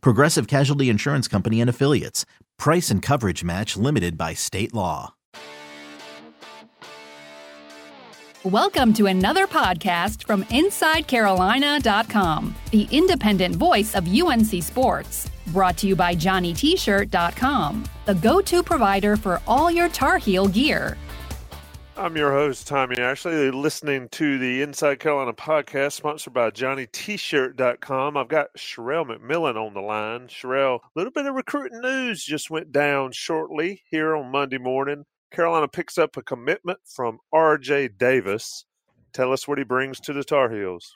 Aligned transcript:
Progressive 0.00 0.46
Casualty 0.46 0.88
Insurance 0.88 1.28
Company 1.28 1.60
and 1.60 1.70
Affiliates. 1.70 2.24
Price 2.58 2.90
and 2.90 3.02
coverage 3.02 3.44
match 3.44 3.76
limited 3.76 4.16
by 4.16 4.34
state 4.34 4.74
law. 4.74 5.14
Welcome 8.44 8.92
to 8.94 9.06
another 9.06 9.46
podcast 9.46 10.26
from 10.26 10.44
InsideCarolina.com, 10.44 12.54
the 12.72 12.86
independent 12.90 13.56
voice 13.56 13.94
of 13.94 14.06
UNC 14.06 14.62
Sports. 14.62 15.30
Brought 15.46 15.78
to 15.78 15.86
you 15.86 15.96
by 15.96 16.14
JohnnyT-shirt.com, 16.14 17.84
the 18.04 18.14
go-to 18.16 18.62
provider 18.62 19.16
for 19.16 19.40
all 19.46 19.70
your 19.70 19.88
Tar 19.88 20.18
Heel 20.18 20.46
gear. 20.46 20.98
I'm 21.96 22.16
your 22.16 22.32
host, 22.32 22.66
Tommy 22.66 22.98
Ashley, 22.98 23.52
listening 23.52 24.08
to 24.10 24.36
the 24.36 24.62
Inside 24.62 24.98
Carolina 24.98 25.32
podcast 25.32 25.92
sponsored 25.92 26.32
by 26.32 26.50
JohnnyT-shirt.com. 26.50 28.16
I've 28.16 28.26
got 28.26 28.48
Sherrell 28.58 29.06
McMillan 29.06 29.54
on 29.54 29.74
the 29.74 29.80
line. 29.80 30.26
Sherrell, 30.26 30.80
a 30.80 30.88
little 30.96 31.12
bit 31.12 31.26
of 31.26 31.36
recruiting 31.36 31.80
news 31.80 32.24
just 32.24 32.50
went 32.50 32.72
down 32.72 33.12
shortly 33.12 33.80
here 33.90 34.16
on 34.16 34.32
Monday 34.32 34.58
morning. 34.58 35.04
Carolina 35.30 35.68
picks 35.68 35.96
up 35.96 36.16
a 36.16 36.22
commitment 36.22 36.80
from 36.84 37.20
R.J. 37.32 37.90
Davis. 37.96 38.64
Tell 39.12 39.32
us 39.32 39.46
what 39.46 39.58
he 39.58 39.64
brings 39.64 40.00
to 40.00 40.12
the 40.12 40.24
Tar 40.24 40.50
Heels. 40.50 40.92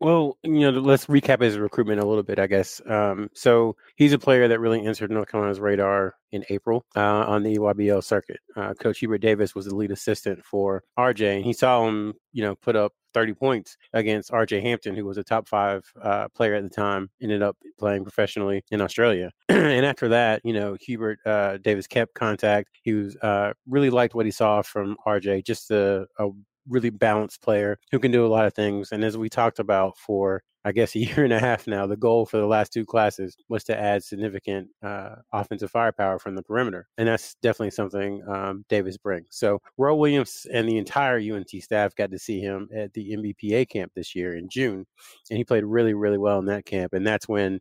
Well, 0.00 0.38
you 0.42 0.60
know, 0.60 0.70
let's 0.70 1.06
recap 1.06 1.42
his 1.42 1.58
recruitment 1.58 2.00
a 2.00 2.06
little 2.06 2.22
bit, 2.22 2.38
I 2.38 2.46
guess. 2.46 2.80
Um, 2.86 3.28
so 3.34 3.76
he's 3.96 4.14
a 4.14 4.18
player 4.18 4.48
that 4.48 4.58
really 4.58 4.84
entered 4.86 5.10
North 5.10 5.28
Carolina's 5.28 5.60
radar 5.60 6.14
in 6.32 6.42
April 6.48 6.86
uh, 6.96 7.00
on 7.00 7.42
the 7.42 7.56
EYBL 7.58 8.02
circuit. 8.02 8.40
Uh, 8.56 8.72
Coach 8.72 9.00
Hubert 9.00 9.18
Davis 9.18 9.54
was 9.54 9.66
the 9.66 9.74
lead 9.74 9.90
assistant 9.90 10.42
for 10.42 10.82
RJ, 10.98 11.36
and 11.36 11.44
he 11.44 11.52
saw 11.52 11.86
him, 11.86 12.14
you 12.32 12.42
know, 12.42 12.54
put 12.54 12.76
up 12.76 12.92
30 13.12 13.34
points 13.34 13.76
against 13.92 14.30
RJ 14.30 14.62
Hampton, 14.62 14.94
who 14.94 15.04
was 15.04 15.18
a 15.18 15.24
top 15.24 15.46
five 15.46 15.84
uh, 16.00 16.28
player 16.28 16.54
at 16.54 16.62
the 16.62 16.70
time, 16.70 17.10
ended 17.20 17.42
up 17.42 17.56
playing 17.78 18.02
professionally 18.02 18.64
in 18.70 18.80
Australia. 18.80 19.30
and 19.50 19.84
after 19.84 20.08
that, 20.08 20.40
you 20.44 20.54
know, 20.54 20.76
Hubert 20.80 21.18
uh, 21.26 21.58
Davis 21.58 21.86
kept 21.86 22.14
contact. 22.14 22.70
He 22.82 22.94
was 22.94 23.16
uh, 23.16 23.52
really 23.68 23.90
liked 23.90 24.14
what 24.14 24.24
he 24.24 24.32
saw 24.32 24.62
from 24.62 24.96
RJ, 25.06 25.44
just 25.44 25.70
a, 25.70 26.06
a 26.18 26.28
really 26.70 26.90
balanced 26.90 27.42
player 27.42 27.78
who 27.90 27.98
can 27.98 28.12
do 28.12 28.24
a 28.24 28.28
lot 28.28 28.46
of 28.46 28.54
things. 28.54 28.92
And 28.92 29.04
as 29.04 29.18
we 29.18 29.28
talked 29.28 29.58
about 29.58 29.98
for, 29.98 30.42
I 30.64 30.72
guess, 30.72 30.94
a 30.94 31.00
year 31.00 31.24
and 31.24 31.32
a 31.32 31.38
half 31.38 31.66
now, 31.66 31.86
the 31.86 31.96
goal 31.96 32.26
for 32.26 32.38
the 32.38 32.46
last 32.46 32.72
two 32.72 32.86
classes 32.86 33.36
was 33.48 33.64
to 33.64 33.78
add 33.78 34.04
significant 34.04 34.68
uh, 34.82 35.16
offensive 35.32 35.70
firepower 35.70 36.18
from 36.18 36.36
the 36.36 36.42
perimeter. 36.42 36.88
And 36.96 37.08
that's 37.08 37.34
definitely 37.42 37.72
something 37.72 38.22
um, 38.28 38.64
Davis 38.68 38.96
brings. 38.96 39.28
So 39.30 39.60
Roy 39.76 39.94
Williams 39.94 40.46
and 40.52 40.68
the 40.68 40.78
entire 40.78 41.18
UNC 41.18 41.50
staff 41.60 41.94
got 41.94 42.10
to 42.12 42.18
see 42.18 42.40
him 42.40 42.68
at 42.74 42.92
the 42.94 43.16
NBPA 43.16 43.68
camp 43.68 43.92
this 43.94 44.14
year 44.14 44.36
in 44.36 44.48
June. 44.48 44.86
And 45.28 45.36
he 45.36 45.44
played 45.44 45.64
really, 45.64 45.94
really 45.94 46.18
well 46.18 46.38
in 46.38 46.46
that 46.46 46.64
camp. 46.64 46.94
And 46.94 47.06
that's 47.06 47.28
when 47.28 47.60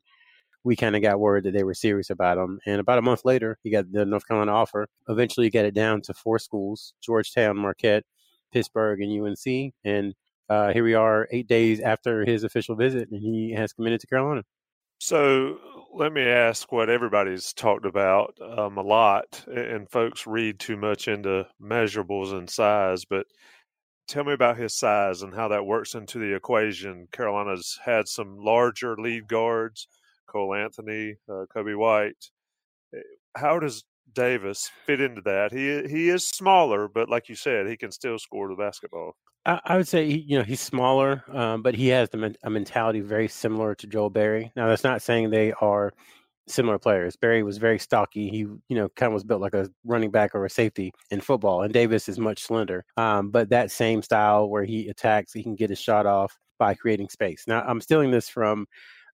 we 0.64 0.76
kind 0.76 0.96
of 0.96 1.02
got 1.02 1.20
word 1.20 1.46
that 1.46 1.54
they 1.54 1.64
were 1.64 1.74
serious 1.74 2.10
about 2.10 2.38
him. 2.38 2.60
And 2.66 2.80
about 2.80 3.00
a 3.00 3.02
month 3.02 3.22
later, 3.24 3.58
he 3.64 3.72
got 3.72 3.92
the 3.92 4.06
North 4.06 4.28
Carolina 4.28 4.52
offer. 4.52 4.88
Eventually, 5.08 5.46
he 5.46 5.50
got 5.50 5.66
it 5.66 5.74
down 5.74 6.02
to 6.02 6.14
four 6.14 6.38
schools 6.38 6.94
Georgetown, 7.02 7.58
Marquette, 7.58 8.04
Pittsburgh 8.52 9.02
and 9.02 9.22
UNC. 9.22 9.74
And 9.84 10.14
uh, 10.50 10.74
here 10.74 10.84
we 10.84 10.96
are 10.96 11.28
eight 11.32 11.48
days 11.48 11.80
after 11.80 12.26
his 12.26 12.44
official 12.44 12.76
visit, 12.76 13.10
and 13.12 13.22
he 13.22 13.54
has 13.56 13.74
committed 13.74 14.02
to 14.02 14.08
Carolina. 14.08 14.44
So 15.00 15.58
let 15.94 16.12
me 16.12 16.24
ask 16.24 16.72
what 16.72 16.90
everybody's 16.90 17.54
talked 17.54 17.86
about 17.86 18.38
um, 18.42 18.78
a 18.78 18.82
lot, 18.82 19.44
and 19.48 19.90
folks 19.90 20.28
read 20.28 20.60
too 20.60 20.76
much 20.76 21.08
into 21.08 21.48
measurables 21.62 22.38
and 22.38 22.50
size, 22.50 23.06
but 23.06 23.26
tell 24.08 24.24
me 24.24 24.34
about 24.34 24.58
his 24.58 24.74
size 24.74 25.22
and 25.22 25.34
how 25.34 25.48
that 25.48 25.66
works 25.66 25.94
into 25.94 26.20
the 26.20 26.36
equation. 26.36 27.08
Carolina's 27.12 27.80
had 27.84 28.08
some 28.08 28.38
larger 28.38 28.98
lead 28.98 29.28
guards, 29.28 29.88
Cole 30.28 30.54
Anthony, 30.54 31.16
uh, 31.30 31.46
Coby 31.56 31.78
White. 31.78 32.32
Eh, 32.94 33.00
how 33.36 33.60
does 33.60 33.84
Davis 34.14 34.70
fit 34.86 35.02
into 35.02 35.22
that. 35.22 35.52
He 35.52 35.88
he 35.88 36.10
is 36.10 36.28
smaller, 36.28 36.88
but 36.88 37.10
like 37.10 37.30
you 37.30 37.36
said, 37.36 37.68
he 37.68 37.78
can 37.78 37.92
still 37.92 38.18
score 38.20 38.50
the 38.50 38.56
basketball. 38.56 39.14
I, 39.46 39.60
I 39.66 39.78
would 39.78 39.88
say 39.88 40.06
he, 40.08 40.26
you 40.28 40.38
know 40.38 40.44
he's 40.44 40.62
smaller, 40.62 41.24
um, 41.32 41.62
but 41.62 41.76
he 41.76 41.88
has 41.90 42.10
the, 42.10 42.36
a 42.44 42.50
mentality 42.50 43.02
very 43.02 43.28
similar 43.28 43.76
to 43.76 43.88
Joel 43.88 44.10
Berry. 44.10 44.52
Now 44.56 44.68
that's 44.68 44.84
not 44.84 45.02
saying 45.02 45.30
they 45.30 45.54
are 45.54 45.94
similar 46.48 46.80
players. 46.80 47.16
Berry 47.16 47.44
was 47.44 47.58
very 47.58 47.80
stocky. 47.80 48.30
He 48.30 48.40
you 48.40 48.62
know 48.70 48.90
kind 48.90 49.08
of 49.08 49.14
was 49.14 49.24
built 49.24 49.42
like 49.42 49.54
a 49.54 49.70
running 49.86 50.12
back 50.12 50.36
or 50.36 50.46
a 50.46 50.50
safety 50.50 50.92
in 51.12 51.22
football, 51.22 51.62
and 51.62 51.74
Davis 51.74 52.10
is 52.10 52.20
much 52.20 52.44
slender. 52.44 52.86
Um, 52.98 53.30
but 53.32 53.50
that 53.50 53.72
same 53.72 54.02
style 54.02 54.50
where 54.50 54.66
he 54.66 54.88
attacks, 54.90 55.34
he 55.34 55.44
can 55.44 55.56
get 55.56 55.70
his 55.70 55.80
shot 55.80 56.06
off 56.06 56.38
by 56.58 56.74
creating 56.74 57.10
space. 57.10 57.46
Now 57.48 57.62
I'm 57.62 57.82
stealing 57.82 58.12
this 58.12 58.30
from 58.30 58.68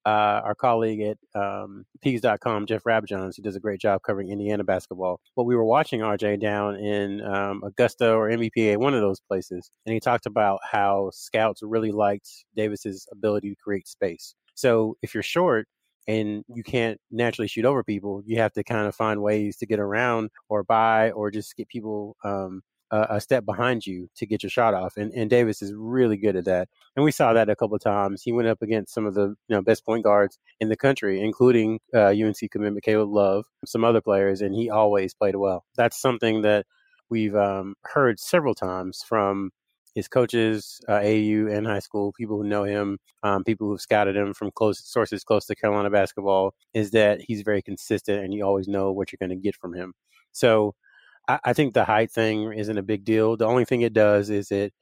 uh, 0.06 0.42
our 0.44 0.56
colleague 0.56 1.02
at 1.02 1.18
um, 1.34 1.86
Jeff 2.04 2.84
Rabjohns, 2.84 3.36
who 3.36 3.42
does 3.44 3.56
a 3.56 3.60
great 3.60 3.80
job 3.80 4.02
covering 4.04 4.30
Indiana 4.30 4.64
basketball. 4.64 5.20
But 5.36 5.44
we 5.44 5.56
were 5.56 5.66
watching 5.66 6.02
RJ 6.02 6.40
down 6.40 6.76
in 6.76 7.22
um, 7.22 7.62
Augusta 7.66 8.12
or 8.12 8.30
NBPA, 8.30 8.78
one 8.78 8.94
of 8.94 9.02
those 9.02 9.20
places, 9.20 9.72
and 9.86 9.94
he 9.94 10.00
talked 10.00 10.26
about 10.26 10.60
how 10.70 11.10
scouts 11.12 11.62
really 11.64 11.92
liked 11.92 12.30
Davis's 12.56 13.08
ability 13.12 13.50
to 13.50 13.56
create 13.56 13.88
space. 13.88 14.36
So 14.54 14.98
if 15.02 15.14
you're 15.14 15.24
short, 15.24 15.68
and 16.08 16.44
you 16.48 16.64
can't 16.64 17.00
naturally 17.10 17.48
shoot 17.48 17.66
over 17.66 17.84
people. 17.84 18.22
You 18.26 18.38
have 18.38 18.54
to 18.54 18.64
kind 18.64 18.88
of 18.88 18.96
find 18.96 19.24
ways 19.24 19.58
to 19.58 19.66
get 19.66 19.80
around 19.80 20.30
or 20.50 20.64
by 20.64 21.12
or 21.12 21.32
just 21.32 21.56
get 21.56 21.68
people 21.68 22.16
um, 22.24 22.62
a, 22.92 23.08
a, 23.12 23.22
step 23.22 23.46
behind 23.46 23.86
you 23.86 24.10
to 24.16 24.26
get 24.26 24.44
your 24.44 24.50
shot 24.50 24.74
off. 24.74 24.98
And, 24.98 25.12
and 25.14 25.30
Davis 25.30 25.62
is 25.62 25.74
really 25.76 26.18
good 26.18 26.36
at 26.36 26.46
that. 26.46 26.70
And 26.96 27.04
we 27.04 27.12
saw 27.12 27.34
that 27.34 27.50
a 27.50 27.56
couple 27.56 27.76
of 27.76 27.82
times. 27.82 28.22
He 28.22 28.32
went 28.32 28.48
up 28.48 28.62
against 28.62 28.94
some 28.94 29.06
of 29.06 29.14
the 29.14 29.30
you 29.48 29.56
know 29.56 29.62
best 29.62 29.86
point 29.86 30.04
guards 30.04 30.38
in 30.60 30.70
the 30.70 30.78
country, 30.78 31.22
including 31.22 31.80
uh, 31.94 32.08
UNC 32.10 32.38
commitment 32.52 32.84
Caleb 32.84 33.10
Love, 33.10 33.46
some 33.66 33.84
other 33.84 34.02
players, 34.02 34.42
and 34.42 34.56
he 34.56 34.70
always 34.70 35.14
played 35.14 35.36
well. 35.36 35.66
That's 35.76 36.00
something 36.00 36.42
that 36.44 36.66
we've 37.10 37.36
um, 37.36 37.76
heard 37.84 38.20
several 38.20 38.56
times 38.56 39.04
from 39.08 39.52
his 39.96 40.10
coaches, 40.10 40.82
uh, 40.90 41.00
AAU 41.00 41.50
and 41.52 41.66
high 41.66 41.80
school, 41.80 42.12
people 42.18 42.38
who 42.38 42.48
know 42.48 42.66
him, 42.66 42.98
um, 43.24 43.46
people 43.46 43.68
who've 43.68 43.80
scouted 43.80 44.16
him 44.16 44.34
from 44.34 44.52
close 44.52 44.86
sources 44.86 45.24
close 45.24 45.46
to 45.46 45.56
Carolina 45.56 45.90
basketball, 45.90 46.54
is 46.74 46.92
that 46.92 47.22
he's 47.22 47.42
very 47.42 47.62
consistent 47.62 48.24
and 48.24 48.34
you 48.34 48.46
always 48.46 48.68
know 48.68 48.92
what 48.92 49.12
you're 49.12 49.26
going 49.26 49.36
to 49.36 49.42
get 49.42 49.56
from 49.56 49.74
him. 49.74 49.94
So 50.34 50.76
I, 51.28 51.54
think 51.54 51.74
the 51.74 51.86
height 51.86 52.12
thing 52.12 52.54
isn't 52.54 52.78
a 52.78 52.84
big 52.84 53.04
deal. 53.04 53.38
The 53.38 53.46
only 53.46 53.66
thing 53.66 53.82
it 53.82 53.94
does 53.94 54.30
is 54.30 54.52
it 54.52 54.74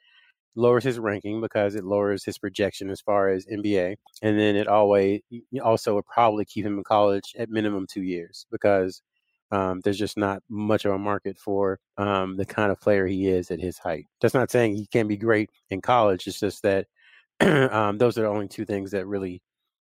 lowers 0.55 0.83
his 0.83 0.99
ranking 0.99 1.41
because 1.41 1.75
it 1.75 1.83
lowers 1.83 2.23
his 2.23 2.37
projection 2.37 2.89
as 2.89 3.01
far 3.01 3.29
as 3.29 3.45
NBA, 3.45 3.95
and 4.21 4.39
then 4.39 4.55
it 4.55 4.67
always 4.67 5.21
also 5.63 5.95
would 5.95 6.05
probably 6.05 6.45
keep 6.45 6.65
him 6.65 6.77
in 6.77 6.83
college 6.83 7.33
at 7.37 7.49
minimum 7.49 7.87
two 7.89 8.03
years 8.03 8.45
because 8.51 9.01
um, 9.51 9.81
there's 9.83 9.99
just 9.99 10.17
not 10.17 10.41
much 10.49 10.85
of 10.85 10.93
a 10.93 10.97
market 10.97 11.37
for 11.37 11.79
um, 11.97 12.35
the 12.37 12.45
kind 12.45 12.71
of 12.71 12.81
player 12.81 13.05
he 13.05 13.27
is 13.27 13.51
at 13.51 13.59
his 13.59 13.77
height. 13.77 14.07
That's 14.19 14.33
not 14.33 14.51
saying 14.51 14.75
he 14.75 14.87
can't 14.87 15.07
be 15.07 15.17
great 15.17 15.49
in 15.69 15.81
college. 15.81 16.27
It's 16.27 16.39
just 16.39 16.63
that 16.63 16.87
um, 17.39 17.97
those 17.97 18.17
are 18.17 18.23
the 18.23 18.27
only 18.27 18.47
two 18.47 18.65
things 18.65 18.91
that 18.91 19.05
really 19.07 19.41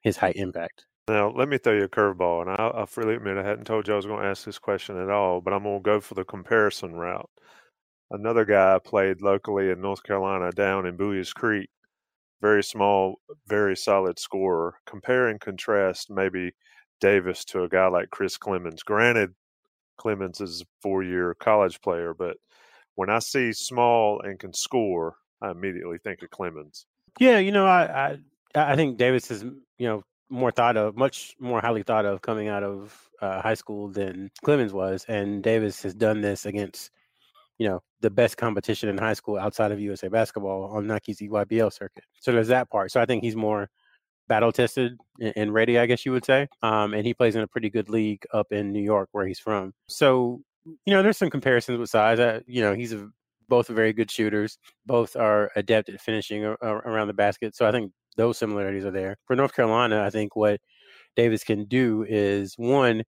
his 0.02 0.16
height 0.16 0.36
impact. 0.36 0.86
Now, 1.06 1.30
let 1.30 1.48
me 1.48 1.58
throw 1.58 1.74
you 1.74 1.84
a 1.84 1.88
curveball, 1.88 2.42
and 2.42 2.50
I, 2.50 2.82
I 2.82 2.86
freely 2.86 3.14
admit 3.16 3.36
I 3.36 3.42
hadn't 3.42 3.66
told 3.66 3.86
you 3.86 3.92
I 3.92 3.96
was 3.96 4.06
going 4.06 4.22
to 4.22 4.28
ask 4.28 4.44
this 4.44 4.58
question 4.58 4.96
at 4.96 5.10
all, 5.10 5.42
but 5.42 5.52
I'm 5.52 5.64
going 5.64 5.78
to 5.78 5.82
go 5.82 6.00
for 6.00 6.14
the 6.14 6.24
comparison 6.24 6.94
route. 6.94 7.28
Another 8.10 8.44
guy 8.46 8.78
played 8.82 9.20
locally 9.20 9.70
in 9.70 9.82
North 9.82 10.02
Carolina 10.02 10.50
down 10.52 10.86
in 10.86 10.96
Buies 10.96 11.34
Creek, 11.34 11.68
very 12.40 12.62
small, 12.62 13.16
very 13.46 13.76
solid 13.76 14.18
scorer. 14.18 14.76
Compare 14.86 15.28
and 15.28 15.40
contrast 15.40 16.10
maybe 16.10 16.52
Davis 17.00 17.44
to 17.46 17.64
a 17.64 17.68
guy 17.68 17.86
like 17.88 18.10
Chris 18.10 18.38
Clemons. 18.38 18.82
Granted, 18.84 19.34
Clemons 19.98 20.40
is 20.40 20.62
a 20.62 20.64
four 20.82 21.02
year 21.02 21.34
college 21.34 21.80
player, 21.82 22.14
but 22.14 22.36
when 22.94 23.10
I 23.10 23.18
see 23.18 23.52
small 23.52 24.20
and 24.20 24.38
can 24.38 24.54
score, 24.54 25.16
I 25.42 25.50
immediately 25.50 25.98
think 25.98 26.22
of 26.22 26.30
Clemons. 26.30 26.84
Yeah, 27.18 27.38
you 27.38 27.52
know, 27.52 27.66
I, 27.66 28.18
I 28.54 28.72
I 28.72 28.76
think 28.76 28.98
Davis 28.98 29.30
is, 29.30 29.42
you 29.42 29.86
know, 29.88 30.02
more 30.30 30.50
thought 30.50 30.76
of, 30.76 30.96
much 30.96 31.34
more 31.38 31.60
highly 31.60 31.82
thought 31.82 32.04
of 32.04 32.22
coming 32.22 32.48
out 32.48 32.62
of 32.62 32.98
uh, 33.20 33.40
high 33.40 33.54
school 33.54 33.88
than 33.88 34.30
Clemons 34.44 34.72
was, 34.72 35.04
and 35.08 35.42
Davis 35.42 35.82
has 35.82 35.94
done 35.94 36.20
this 36.20 36.46
against, 36.46 36.90
you 37.58 37.68
know, 37.68 37.82
the 38.00 38.10
best 38.10 38.36
competition 38.36 38.88
in 38.88 38.98
high 38.98 39.14
school 39.14 39.38
outside 39.38 39.72
of 39.72 39.80
USA 39.80 40.08
basketball 40.08 40.64
on 40.64 40.86
Nike's 40.86 41.20
EYBL 41.20 41.72
circuit. 41.72 42.04
So 42.20 42.32
there's 42.32 42.48
that 42.48 42.70
part. 42.70 42.90
So 42.90 43.00
I 43.00 43.06
think 43.06 43.22
he's 43.22 43.36
more 43.36 43.68
battle 44.28 44.52
tested 44.52 44.96
and 45.20 45.52
ready, 45.52 45.78
I 45.78 45.86
guess 45.86 46.04
you 46.04 46.12
would 46.12 46.24
say. 46.24 46.48
Um, 46.62 46.94
and 46.94 47.06
he 47.06 47.14
plays 47.14 47.36
in 47.36 47.42
a 47.42 47.46
pretty 47.46 47.70
good 47.70 47.88
league 47.88 48.24
up 48.32 48.52
in 48.52 48.72
New 48.72 48.82
York, 48.82 49.08
where 49.12 49.26
he's 49.26 49.38
from. 49.38 49.72
So, 49.88 50.40
you 50.64 50.94
know, 50.94 51.02
there's 51.02 51.18
some 51.18 51.30
comparisons 51.30 51.78
with 51.78 51.90
size. 51.90 52.18
Uh, 52.18 52.40
you 52.46 52.62
know, 52.62 52.74
he's 52.74 52.92
a, 52.92 53.08
both 53.48 53.68
very 53.68 53.92
good 53.92 54.10
shooters. 54.10 54.58
Both 54.86 55.16
are 55.16 55.50
adept 55.56 55.88
at 55.88 56.00
finishing 56.00 56.44
around 56.44 57.08
the 57.08 57.14
basket. 57.14 57.54
So 57.54 57.66
I 57.66 57.72
think 57.72 57.92
those 58.16 58.38
similarities 58.38 58.84
are 58.84 58.90
there. 58.90 59.16
For 59.26 59.36
North 59.36 59.54
Carolina, 59.54 60.02
I 60.02 60.10
think 60.10 60.36
what 60.36 60.60
Davis 61.16 61.44
can 61.44 61.64
do 61.64 62.04
is 62.08 62.54
one, 62.56 63.04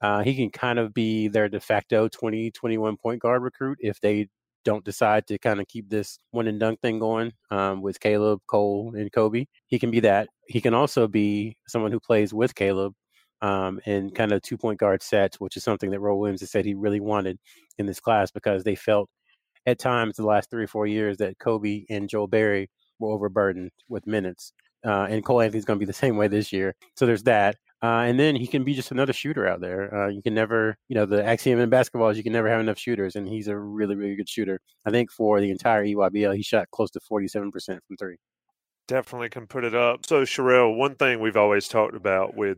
uh, 0.00 0.22
he 0.22 0.34
can 0.34 0.50
kind 0.50 0.78
of 0.78 0.92
be 0.92 1.28
their 1.28 1.48
de 1.48 1.60
facto 1.60 2.08
20, 2.08 2.50
21 2.50 2.96
point 2.96 3.20
guard 3.20 3.42
recruit 3.42 3.78
if 3.80 4.00
they 4.00 4.28
don't 4.64 4.84
decide 4.84 5.26
to 5.26 5.38
kind 5.38 5.60
of 5.60 5.68
keep 5.68 5.88
this 5.88 6.18
one 6.30 6.48
and 6.48 6.58
dunk 6.58 6.80
thing 6.80 6.98
going 6.98 7.32
um, 7.50 7.82
with 7.82 8.00
Caleb, 8.00 8.40
Cole, 8.46 8.94
and 8.96 9.12
Coby. 9.12 9.46
He 9.66 9.78
can 9.78 9.90
be 9.90 10.00
that. 10.00 10.28
He 10.48 10.60
can 10.60 10.74
also 10.74 11.06
be 11.06 11.56
someone 11.68 11.92
who 11.92 12.00
plays 12.00 12.32
with 12.32 12.54
Caleb 12.54 12.94
um, 13.42 13.80
in 13.86 14.10
kind 14.10 14.32
of 14.32 14.42
two 14.42 14.56
point 14.56 14.80
guard 14.80 15.02
sets, 15.02 15.38
which 15.38 15.56
is 15.56 15.64
something 15.64 15.90
that 15.90 16.00
Roy 16.00 16.14
Williams 16.14 16.40
has 16.40 16.50
said 16.50 16.64
he 16.64 16.74
really 16.74 17.00
wanted 17.00 17.38
in 17.78 17.86
this 17.86 18.00
class 18.00 18.30
because 18.30 18.64
they 18.64 18.74
felt 18.74 19.08
at 19.66 19.78
times 19.78 20.16
the 20.16 20.26
last 20.26 20.50
three 20.50 20.64
or 20.64 20.68
four 20.68 20.86
years 20.86 21.18
that 21.18 21.38
Coby 21.38 21.84
and 21.90 22.08
Joel 22.08 22.26
Berry 22.26 22.70
were 22.98 23.10
overburdened 23.10 23.70
with 23.88 24.06
minutes. 24.06 24.52
Uh, 24.84 25.06
and 25.08 25.24
Cole 25.24 25.40
Anthony's 25.40 25.64
going 25.64 25.78
to 25.78 25.84
be 25.84 25.86
the 25.86 25.92
same 26.04 26.16
way 26.16 26.28
this 26.28 26.52
year. 26.52 26.74
So 26.96 27.06
there's 27.06 27.22
that. 27.24 27.56
Uh, 27.82 28.00
and 28.00 28.18
then 28.18 28.34
he 28.34 28.46
can 28.46 28.64
be 28.64 28.72
just 28.72 28.92
another 28.92 29.12
shooter 29.12 29.46
out 29.46 29.60
there. 29.60 29.94
Uh, 29.94 30.08
you 30.08 30.22
can 30.22 30.32
never, 30.32 30.74
you 30.88 30.94
know, 30.94 31.04
the 31.04 31.22
axiom 31.22 31.60
in 31.60 31.68
basketball 31.68 32.08
is 32.08 32.16
you 32.16 32.22
can 32.22 32.32
never 32.32 32.48
have 32.48 32.60
enough 32.60 32.78
shooters, 32.78 33.14
and 33.14 33.28
he's 33.28 33.46
a 33.46 33.58
really, 33.58 33.94
really 33.94 34.16
good 34.16 34.28
shooter. 34.28 34.58
I 34.86 34.90
think 34.90 35.10
for 35.10 35.38
the 35.38 35.50
entire 35.50 35.84
EYBL, 35.84 36.34
he 36.34 36.42
shot 36.42 36.70
close 36.70 36.90
to 36.92 37.00
47% 37.00 37.52
from 37.86 37.96
three. 37.98 38.16
Definitely 38.88 39.28
can 39.28 39.46
put 39.46 39.64
it 39.64 39.74
up. 39.74 40.06
So, 40.06 40.22
Sherrell, 40.22 40.78
one 40.78 40.94
thing 40.94 41.20
we've 41.20 41.36
always 41.36 41.68
talked 41.68 41.94
about 41.94 42.34
with 42.34 42.56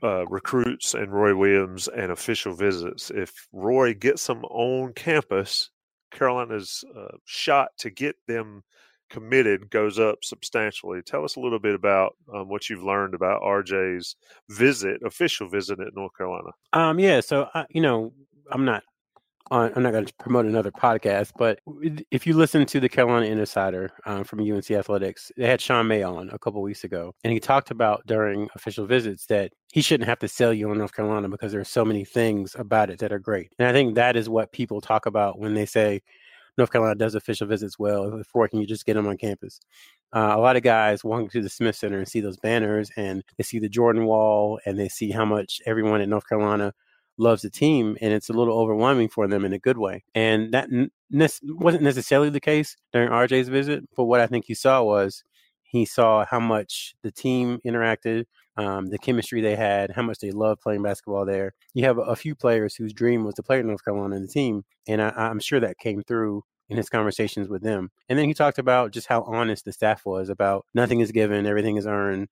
uh, 0.00 0.26
recruits 0.26 0.94
and 0.94 1.12
Roy 1.12 1.34
Williams 1.34 1.88
and 1.88 2.12
official 2.12 2.54
visits, 2.54 3.10
if 3.10 3.32
Roy 3.52 3.94
gets 3.94 4.28
them 4.28 4.44
on 4.44 4.92
campus, 4.92 5.70
Carolina's 6.12 6.84
uh, 6.96 7.16
shot 7.24 7.70
to 7.78 7.90
get 7.90 8.14
them– 8.28 8.62
committed 9.08 9.70
goes 9.70 9.98
up 9.98 10.18
substantially. 10.22 11.02
Tell 11.02 11.24
us 11.24 11.36
a 11.36 11.40
little 11.40 11.58
bit 11.58 11.74
about 11.74 12.16
um, 12.34 12.48
what 12.48 12.68
you've 12.68 12.82
learned 12.82 13.14
about 13.14 13.42
RJ's 13.42 14.16
visit, 14.50 15.02
official 15.04 15.48
visit 15.48 15.80
at 15.80 15.94
North 15.94 16.12
Carolina. 16.16 16.50
Um, 16.72 16.98
yeah, 16.98 17.20
so 17.20 17.48
uh, 17.54 17.64
you 17.70 17.80
know, 17.80 18.12
I'm 18.50 18.64
not. 18.64 18.82
On, 19.50 19.72
I'm 19.74 19.82
not 19.82 19.92
going 19.92 20.04
to 20.04 20.12
promote 20.20 20.44
another 20.44 20.70
podcast, 20.70 21.32
but 21.38 21.60
if 22.10 22.26
you 22.26 22.34
listen 22.34 22.66
to 22.66 22.80
the 22.80 22.88
Carolina 22.88 23.24
Insider 23.24 23.90
um, 24.04 24.22
from 24.22 24.40
UNC 24.40 24.70
Athletics, 24.70 25.32
they 25.38 25.46
had 25.46 25.58
Sean 25.58 25.88
May 25.88 26.02
on 26.02 26.28
a 26.28 26.38
couple 26.38 26.60
weeks 26.60 26.84
ago, 26.84 27.14
and 27.24 27.32
he 27.32 27.40
talked 27.40 27.70
about 27.70 28.02
during 28.04 28.50
official 28.54 28.84
visits 28.84 29.24
that 29.26 29.54
he 29.72 29.80
shouldn't 29.80 30.06
have 30.06 30.18
to 30.18 30.28
sell 30.28 30.52
you 30.52 30.68
on 30.68 30.76
North 30.76 30.94
Carolina 30.94 31.30
because 31.30 31.50
there 31.52 31.62
are 31.62 31.64
so 31.64 31.82
many 31.82 32.04
things 32.04 32.54
about 32.58 32.90
it 32.90 32.98
that 32.98 33.10
are 33.10 33.18
great. 33.18 33.50
And 33.58 33.66
I 33.66 33.72
think 33.72 33.94
that 33.94 34.16
is 34.16 34.28
what 34.28 34.52
people 34.52 34.82
talk 34.82 35.06
about 35.06 35.38
when 35.38 35.54
they 35.54 35.64
say, 35.64 36.02
North 36.58 36.72
Carolina 36.72 36.96
does 36.96 37.14
official 37.14 37.46
visits 37.46 37.78
well. 37.78 38.18
If 38.18 38.34
working, 38.34 38.60
you 38.60 38.66
just 38.66 38.84
get 38.84 38.94
them 38.94 39.06
on 39.06 39.16
campus. 39.16 39.60
Uh, 40.14 40.34
a 40.36 40.40
lot 40.40 40.56
of 40.56 40.62
guys 40.62 41.04
walk 41.04 41.30
to 41.30 41.40
the 41.40 41.48
Smith 41.48 41.76
Center 41.76 41.98
and 41.98 42.08
see 42.08 42.20
those 42.20 42.36
banners 42.36 42.90
and 42.96 43.22
they 43.36 43.44
see 43.44 43.58
the 43.58 43.68
Jordan 43.68 44.04
Wall 44.04 44.58
and 44.66 44.78
they 44.78 44.88
see 44.88 45.10
how 45.10 45.24
much 45.24 45.62
everyone 45.64 46.00
in 46.00 46.10
North 46.10 46.28
Carolina 46.28 46.74
loves 47.18 47.42
the 47.42 47.50
team, 47.50 47.96
and 48.00 48.12
it's 48.12 48.28
a 48.28 48.32
little 48.32 48.56
overwhelming 48.58 49.08
for 49.08 49.26
them 49.26 49.44
in 49.44 49.52
a 49.52 49.58
good 49.58 49.76
way. 49.76 50.04
And 50.14 50.54
that 50.54 50.68
wasn't 51.42 51.82
necessarily 51.82 52.30
the 52.30 52.40
case 52.40 52.76
during 52.92 53.10
RJ's 53.10 53.48
visit, 53.48 53.84
but 53.96 54.04
what 54.04 54.20
I 54.20 54.26
think 54.26 54.44
he 54.46 54.54
saw 54.54 54.82
was 54.82 55.24
he 55.62 55.84
saw 55.84 56.24
how 56.24 56.40
much 56.40 56.94
the 57.02 57.10
team 57.10 57.58
interacted, 57.66 58.24
um, 58.58 58.88
the 58.88 58.98
chemistry 58.98 59.40
they 59.40 59.54
had, 59.56 59.92
how 59.92 60.02
much 60.02 60.18
they 60.18 60.32
loved 60.32 60.60
playing 60.60 60.82
basketball 60.82 61.24
there. 61.24 61.54
You 61.74 61.84
have 61.84 61.98
a, 61.98 62.16
few 62.16 62.34
players 62.34 62.74
whose 62.74 62.92
dream 62.92 63.24
was 63.24 63.36
to 63.36 63.42
play 63.42 63.60
in 63.60 63.68
North 63.68 63.84
Carolina 63.84 64.16
in 64.16 64.22
the 64.22 64.28
team, 64.28 64.64
and 64.88 65.00
I, 65.00 65.10
I'm 65.10 65.38
sure 65.38 65.60
that 65.60 65.78
came 65.78 66.02
through 66.02 66.42
in 66.68 66.76
his 66.76 66.90
conversations 66.90 67.48
with 67.48 67.62
them. 67.62 67.90
And 68.08 68.18
then 68.18 68.26
he 68.26 68.34
talked 68.34 68.58
about 68.58 68.90
just 68.90 69.06
how 69.06 69.22
honest 69.22 69.64
the 69.64 69.72
staff 69.72 70.04
was 70.04 70.28
about 70.28 70.66
nothing 70.74 71.00
is 71.00 71.12
given, 71.12 71.46
everything 71.46 71.76
is 71.76 71.86
earned. 71.86 72.28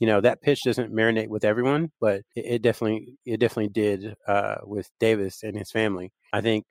You 0.00 0.06
know 0.06 0.20
that 0.20 0.42
pitch 0.42 0.60
doesn't 0.64 0.92
marinate 0.92 1.28
with 1.28 1.44
everyone, 1.44 1.90
but 2.00 2.22
it, 2.36 2.44
it 2.44 2.62
definitely 2.62 3.16
it 3.24 3.38
definitely 3.38 3.68
did 3.68 4.14
uh, 4.26 4.56
with 4.64 4.90
Davis 5.00 5.42
and 5.42 5.56
his 5.56 5.70
family. 5.70 6.12
I 6.32 6.40
think 6.40 6.64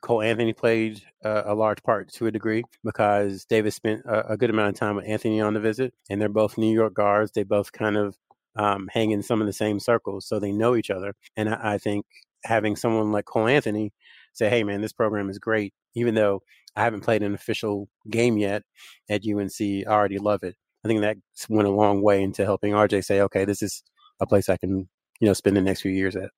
Cole 0.00 0.22
Anthony 0.22 0.52
played 0.52 1.02
uh, 1.24 1.42
a 1.46 1.54
large 1.54 1.82
part 1.82 2.12
to 2.14 2.26
a 2.26 2.30
degree 2.30 2.64
because 2.84 3.44
Davis 3.44 3.74
spent 3.74 4.02
a, 4.04 4.32
a, 4.32 4.36
good 4.36 4.50
amount 4.50 4.68
of 4.68 4.78
time 4.78 4.96
with 4.96 5.08
Anthony 5.08 5.40
on 5.40 5.54
the 5.54 5.60
visit, 5.60 5.92
and 6.08 6.20
they're 6.20 6.28
both 6.28 6.58
New 6.58 6.72
York 6.72 6.94
guards. 6.94 7.32
They 7.32 7.42
both 7.42 7.72
kind 7.72 7.96
of 7.96 8.16
um, 8.58 8.88
hang 8.92 9.12
in 9.12 9.22
some 9.22 9.40
of 9.40 9.46
the 9.46 9.52
same 9.52 9.80
circles, 9.80 10.26
so 10.26 10.38
they 10.38 10.52
know 10.52 10.76
each 10.76 10.90
other. 10.90 11.14
And 11.36 11.48
I, 11.48 11.74
I 11.74 11.78
think 11.78 12.04
having 12.44 12.76
someone 12.76 13.12
like 13.12 13.24
Cole 13.24 13.46
Anthony 13.48 13.92
say, 14.32 14.50
"Hey, 14.50 14.64
man, 14.64 14.80
this 14.80 14.92
program 14.92 15.30
is 15.30 15.38
great," 15.38 15.72
even 15.94 16.14
though 16.14 16.42
I 16.76 16.82
haven't 16.82 17.02
played 17.02 17.22
an 17.22 17.34
official 17.34 17.88
game 18.10 18.36
yet 18.36 18.62
at 19.08 19.22
UNC, 19.26 19.60
I 19.60 19.84
already 19.86 20.18
love 20.18 20.42
it. 20.42 20.56
I 20.84 20.88
think 20.88 21.00
that 21.00 21.16
went 21.48 21.68
a 21.68 21.72
long 21.72 22.02
way 22.02 22.22
into 22.22 22.44
helping 22.44 22.72
RJ 22.72 23.04
say, 23.04 23.20
"Okay, 23.22 23.44
this 23.44 23.62
is 23.62 23.82
a 24.20 24.26
place 24.26 24.48
I 24.48 24.56
can, 24.56 24.88
you 25.20 25.26
know, 25.26 25.32
spend 25.32 25.56
the 25.56 25.62
next 25.62 25.82
few 25.82 25.92
years 25.92 26.16
at." 26.16 26.30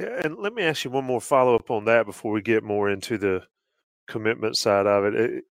And 0.00 0.38
let 0.38 0.54
me 0.54 0.62
ask 0.62 0.84
you 0.84 0.90
one 0.90 1.04
more 1.04 1.20
follow 1.20 1.56
up 1.56 1.70
on 1.70 1.84
that 1.86 2.06
before 2.06 2.32
we 2.32 2.40
get 2.40 2.62
more 2.62 2.88
into 2.88 3.18
the 3.18 3.42
commitment 4.06 4.56
side 4.56 4.86
of 4.86 5.04
it. 5.04 5.44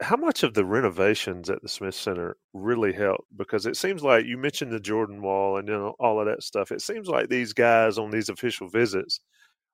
How 0.00 0.16
much 0.16 0.42
of 0.42 0.54
the 0.54 0.64
renovations 0.64 1.48
at 1.48 1.62
the 1.62 1.68
Smith 1.68 1.94
Center 1.94 2.36
really 2.52 2.92
helped? 2.92 3.28
Because 3.36 3.64
it 3.64 3.76
seems 3.76 4.02
like 4.02 4.26
you 4.26 4.36
mentioned 4.36 4.72
the 4.72 4.80
Jordan 4.80 5.22
Wall 5.22 5.56
and 5.56 5.68
you 5.68 5.74
know, 5.74 5.94
all 5.98 6.20
of 6.20 6.26
that 6.26 6.42
stuff. 6.42 6.70
It 6.70 6.82
seems 6.82 7.08
like 7.08 7.28
these 7.28 7.52
guys 7.52 7.96
on 7.96 8.10
these 8.10 8.28
official 8.28 8.68
visits, 8.68 9.20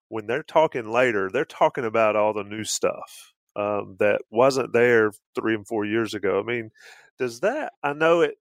when 0.08 0.26
they're 0.26 0.44
talking 0.44 0.90
later, 0.90 1.28
they're 1.30 1.44
talking 1.44 1.84
about 1.84 2.16
all 2.16 2.32
the 2.32 2.44
new 2.44 2.64
stuff 2.64 3.32
um, 3.56 3.96
that 3.98 4.22
wasn't 4.30 4.72
there 4.72 5.12
three 5.34 5.54
and 5.54 5.66
four 5.66 5.84
years 5.84 6.14
ago. 6.14 6.38
I 6.38 6.42
mean, 6.44 6.70
does 7.18 7.40
that? 7.40 7.72
I 7.82 7.92
know 7.92 8.20
it 8.20 8.36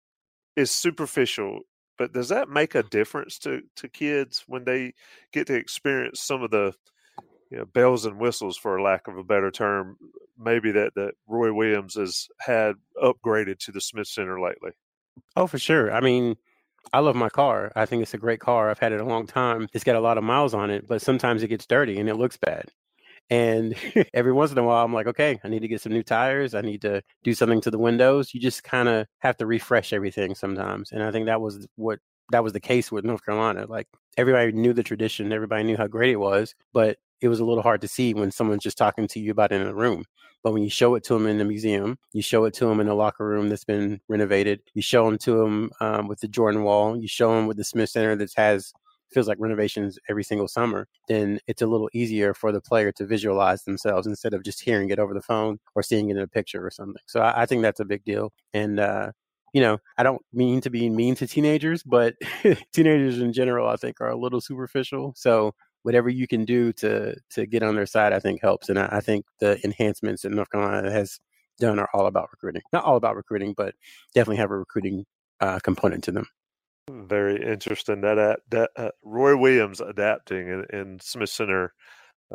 is 0.56 0.72
superficial 0.72 1.62
but 1.98 2.13
does 2.13 2.30
that 2.30 2.50
make 2.50 2.74
a 2.74 2.81
difference 2.81 3.38
to 3.38 3.62
to 3.75 3.88
kids 3.88 4.44
when 4.48 4.63
they 4.63 4.92
get 5.31 5.45
to 5.45 5.54
experience 5.54 6.19
some 6.19 6.42
of 6.42 6.50
the 6.50 6.74
you 7.51 7.57
know, 7.57 7.66
bells 7.66 8.06
and 8.06 8.18
whistles, 8.18 8.57
for 8.57 8.81
lack 8.81 9.07
of 9.07 9.18
a 9.18 9.24
better 9.24 9.51
term, 9.51 9.98
maybe 10.38 10.72
that 10.72 10.94
that 10.95 11.13
Roy 11.28 11.54
Williams 11.54 11.95
has 11.95 12.28
had 12.39 12.75
upgraded 13.01 13.60
to 13.60 13.72
the 13.72 13.81
Smith 13.81 14.07
Center 14.07 14.39
lately? 14.39 14.72
Oh, 15.36 15.48
for 15.48 15.60
sure. 15.60 15.94
I 15.94 16.01
mean, 16.01 16.36
I 16.94 17.00
love 17.00 17.16
my 17.16 17.30
car. 17.30 17.72
I 17.75 17.86
think 17.86 18.01
it's 18.01 18.13
a 18.13 18.19
great 18.19 18.39
car. 18.39 18.69
I've 18.69 18.80
had 18.80 18.92
it 18.92 19.01
a 19.01 19.06
long 19.06 19.28
time. 19.28 19.68
It's 19.74 19.83
got 19.83 19.95
a 19.95 20.01
lot 20.01 20.18
of 20.18 20.24
miles 20.24 20.54
on 20.54 20.69
it, 20.69 20.88
but 20.88 21.01
sometimes 21.01 21.44
it 21.44 21.50
gets 21.50 21.66
dirty 21.66 22.00
and 22.00 22.10
it 22.10 22.16
looks 22.16 22.38
bad. 22.38 22.71
And 23.30 23.76
every 24.14 24.33
once 24.33 24.52
in 24.52 24.57
a 24.57 24.64
while, 24.64 24.83
I'm 24.83 24.94
like, 24.94 25.07
okay, 25.07 25.40
I 25.44 25.47
need 25.47 25.61
to 25.61 25.68
get 25.68 25.81
some 25.81 25.94
new 25.94 26.04
tires. 26.04 26.54
I 26.54 26.61
need 26.61 26.81
to 26.81 27.02
do 27.23 27.33
something 27.33 27.61
to 27.61 27.71
the 27.71 27.78
windows. 27.78 28.33
You 28.33 28.40
just 28.40 28.64
kind 28.64 28.90
of 28.90 29.07
have 29.19 29.38
to 29.38 29.45
refresh 29.45 29.94
everything 29.94 30.35
sometimes. 30.35 30.92
And 30.92 31.04
I 31.04 31.11
think 31.11 31.28
that 31.28 31.42
was 31.42 31.68
what 31.76 32.00
that 32.31 32.44
was 32.44 32.54
the 32.54 32.59
case 32.59 32.92
with 32.92 33.06
North 33.06 33.26
Carolina. 33.26 33.66
Like 33.68 33.88
everybody 34.18 34.52
knew 34.52 34.73
the 34.73 34.83
tradition, 34.83 35.31
everybody 35.31 35.64
knew 35.64 35.78
how 35.78 35.88
great 35.88 36.11
it 36.11 36.18
was, 36.18 36.56
but 36.73 36.97
it 37.21 37.28
was 37.28 37.40
a 37.40 37.45
little 37.45 37.63
hard 37.63 37.81
to 37.81 37.87
see 37.87 38.13
when 38.13 38.31
someone's 38.31 38.63
just 38.63 38.78
talking 38.78 39.07
to 39.07 39.19
you 39.19 39.31
about 39.31 39.51
it 39.51 39.61
in 39.61 39.68
a 39.68 39.73
room. 39.73 40.06
But 40.44 40.54
when 40.54 40.63
you 40.63 40.69
show 40.69 40.95
it 40.95 41.04
to 41.06 41.13
them 41.13 41.28
in 41.28 41.37
the 41.37 41.45
museum, 41.45 41.99
you 42.13 42.21
show 42.23 42.45
it 42.45 42.54
to 42.56 42.66
them 42.66 42.80
in 42.80 42.87
a 42.87 42.95
locker 42.95 43.25
room 43.25 43.49
that's 43.49 43.63
been 43.63 44.01
renovated, 44.07 44.61
you 44.73 44.81
show 44.81 45.06
them 45.06 45.19
to 45.19 45.37
them 45.37 45.69
um, 45.80 46.07
with 46.07 46.19
the 46.19 46.28
Jordan 46.28 46.63
Wall, 46.63 46.97
you 46.97 47.07
show 47.07 47.35
them 47.35 47.45
with 47.45 47.57
the 47.57 47.63
Smith 47.63 47.90
Center 47.90 48.16
that 48.16 48.33
has 48.35 48.73
feels 49.11 49.28
like 49.28 49.37
renovations 49.40 49.99
every 50.09 50.23
single 50.23 50.47
summer, 50.47 50.87
then 51.07 51.40
it's 51.47 51.61
a 51.61 51.68
little 51.68 51.90
easier 51.94 52.33
for 52.33 52.51
the 52.51 52.61
player 52.61 52.92
to 52.94 53.06
visualize 53.06 53.63
themselves 53.63 54.07
instead 54.07 54.33
of 54.33 54.44
just 54.44 54.61
hearing 54.61 54.90
it 54.90 54.99
over 54.99 55.13
the 55.13 55.21
phone 55.21 55.59
or 55.75 55.83
seeing 55.83 56.09
it 56.09 56.18
in 56.18 56.23
a 56.23 56.28
picture 56.28 56.66
or 56.66 56.71
something. 56.71 57.01
So 57.07 57.19
I, 57.19 57.42
I 57.42 57.45
think 57.45 57.61
that's 57.61 57.80
a 57.80 57.85
big 57.85 58.04
deal. 58.04 58.31
And, 58.54 58.80
uh, 58.80 59.11
you 59.54 59.61
know, 59.61 59.80
I 59.97 60.04
don't 60.04 60.21
mean 60.31 60.61
to 60.61 60.69
be 60.69 60.90
mean 60.90 61.16
to 61.16 61.28
teenagers, 61.28 61.83
but 61.83 62.16
teenagers 62.73 63.19
in 63.19 63.33
general, 63.33 63.68
I 63.68 63.75
think, 63.75 63.99
are 63.99 64.09
a 64.09 64.18
little 64.18 64.40
superficial. 64.40 65.13
So 65.18 65.54
whatever 65.83 66.09
you 66.09 66.28
can 66.28 66.45
do 66.45 66.71
to 66.73 67.16
to 67.31 67.45
get 67.45 67.64
on 67.64 67.76
their 67.76 67.85
side, 67.85 68.14
I 68.14 68.19
think 68.19 68.42
helps. 68.42 68.69
And 68.69 68.80
I, 68.80 68.88
I 68.92 69.00
think 69.02 69.26
the 69.40 69.59
enhancements 69.64 70.21
that 70.21 70.31
North 70.31 70.50
Carolina 70.52 70.92
has 70.92 71.19
done 71.59 71.80
are 71.80 71.90
all 71.94 72.07
about 72.07 72.30
recruiting. 72.31 72.61
Not 72.73 72.83
all 72.83 72.97
about 72.97 73.16
recruiting, 73.16 73.54
but 73.56 73.76
definitely 74.14 74.38
have 74.38 74.52
a 74.52 74.57
recruiting 74.57 75.06
uh, 75.40 75.59
component 75.59 76.04
to 76.06 76.11
them. 76.11 76.26
Very 76.90 77.42
interesting. 77.42 78.02
That, 78.02 78.40
that 78.50 78.71
uh, 78.76 78.90
Roy 79.04 79.38
Williams 79.38 79.80
adapting 79.80 80.50
and, 80.50 80.66
and 80.71 81.02
Smith 81.02 81.30
Center 81.30 81.73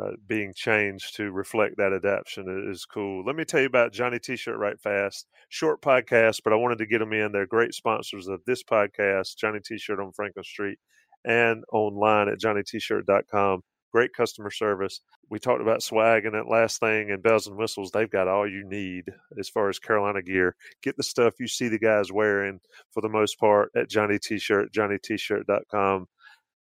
uh, 0.01 0.11
being 0.27 0.53
changed 0.55 1.15
to 1.15 1.31
reflect 1.31 1.77
that 1.77 1.93
adaptation 1.93 2.69
is 2.71 2.85
cool. 2.85 3.23
Let 3.25 3.35
me 3.35 3.45
tell 3.45 3.59
you 3.59 3.67
about 3.67 3.93
Johnny 3.93 4.19
T-shirt 4.19 4.57
right 4.57 4.79
fast. 4.79 5.27
Short 5.49 5.81
podcast, 5.81 6.41
but 6.43 6.53
I 6.53 6.55
wanted 6.55 6.77
to 6.79 6.85
get 6.85 6.99
them 6.99 7.13
in. 7.13 7.31
They're 7.31 7.45
great 7.45 7.73
sponsors 7.73 8.27
of 8.27 8.41
this 8.45 8.63
podcast, 8.63 9.37
Johnny 9.37 9.59
T-shirt 9.59 9.99
on 9.99 10.11
Franklin 10.13 10.43
Street 10.43 10.79
and 11.27 11.63
online 11.71 12.29
at 12.29 12.39
johnnytshirt.com. 12.39 13.61
great 13.91 14.13
customer 14.13 14.49
service. 14.49 15.01
We 15.29 15.39
talked 15.39 15.61
about 15.61 15.83
swag 15.83 16.25
and 16.25 16.33
that 16.35 16.49
last 16.49 16.79
thing 16.79 17.11
and 17.11 17.21
bells 17.21 17.47
and 17.47 17.57
whistles. 17.57 17.91
They've 17.91 18.09
got 18.09 18.27
all 18.27 18.49
you 18.49 18.63
need 18.67 19.05
as 19.39 19.49
far 19.49 19.69
as 19.69 19.79
Carolina 19.79 20.21
gear. 20.21 20.55
Get 20.81 20.97
the 20.97 21.03
stuff 21.03 21.33
you 21.39 21.47
see 21.47 21.67
the 21.67 21.79
guys 21.79 22.11
wearing 22.11 22.59
for 22.91 23.01
the 23.01 23.09
most 23.09 23.39
part 23.39 23.71
at 23.75 23.89
Johnny 23.89 24.19
T-shirt, 24.19 24.71
johnnytshirt.com. 24.73 26.07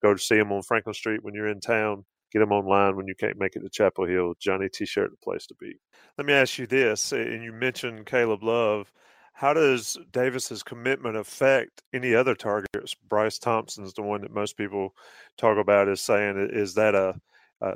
Go 0.02 0.14
to 0.14 0.20
see 0.20 0.38
them 0.38 0.52
on 0.52 0.64
Franklin 0.64 0.94
Street 0.94 1.24
when 1.24 1.34
you're 1.34 1.48
in 1.48 1.60
town. 1.60 2.06
Get 2.32 2.40
them 2.40 2.52
online 2.52 2.96
when 2.96 3.08
you 3.08 3.16
can't 3.16 3.40
make 3.40 3.56
it 3.56 3.62
to 3.62 3.70
Chapel 3.70 4.06
Hill. 4.06 4.34
Johnny 4.40 4.68
T-shirt, 4.68 5.12
the 5.12 5.18
place 5.18 5.46
to 5.48 5.56
be. 5.60 5.74
Let 6.18 6.28
me 6.28 6.34
ask 6.34 6.58
you 6.58 6.68
this, 6.68 7.12
and 7.12 7.44
you 7.44 7.54
mentioned 7.54 8.06
Caleb 8.06 8.44
Love 8.44 8.92
how 9.36 9.54
does 9.54 9.98
Davis's 10.14 10.64
commitment 10.64 11.18
affect 11.18 11.84
any 11.92 12.16
other 12.16 12.36
targets? 12.36 12.96
Bryce 13.10 13.38
Thompson's 13.38 13.94
the 13.94 14.02
one 14.02 14.22
that 14.22 14.34
most 14.34 14.56
people 14.56 14.96
talk 15.38 15.58
about 15.58 15.90
as 15.90 16.00
saying 16.00 16.52
is 16.54 16.74
that 16.76 16.96
a, 16.96 17.20
a 17.60 17.74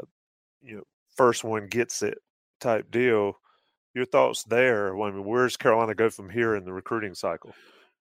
you 0.62 0.78
know 0.78 0.84
first 1.18 1.44
one 1.44 1.68
gets 1.68 2.01
it 2.01 2.18
type 2.62 2.89
deal. 2.89 3.38
Your 3.94 4.06
thoughts 4.06 4.44
there? 4.44 4.98
I 4.98 5.12
mean, 5.12 5.25
where's 5.25 5.58
Carolina 5.58 5.96
go 5.96 6.10
from 6.10 6.30
here 6.30 6.56
in 6.56 6.63
the 6.63 6.72
recruiting 6.72 7.13
cycle? 7.13 7.54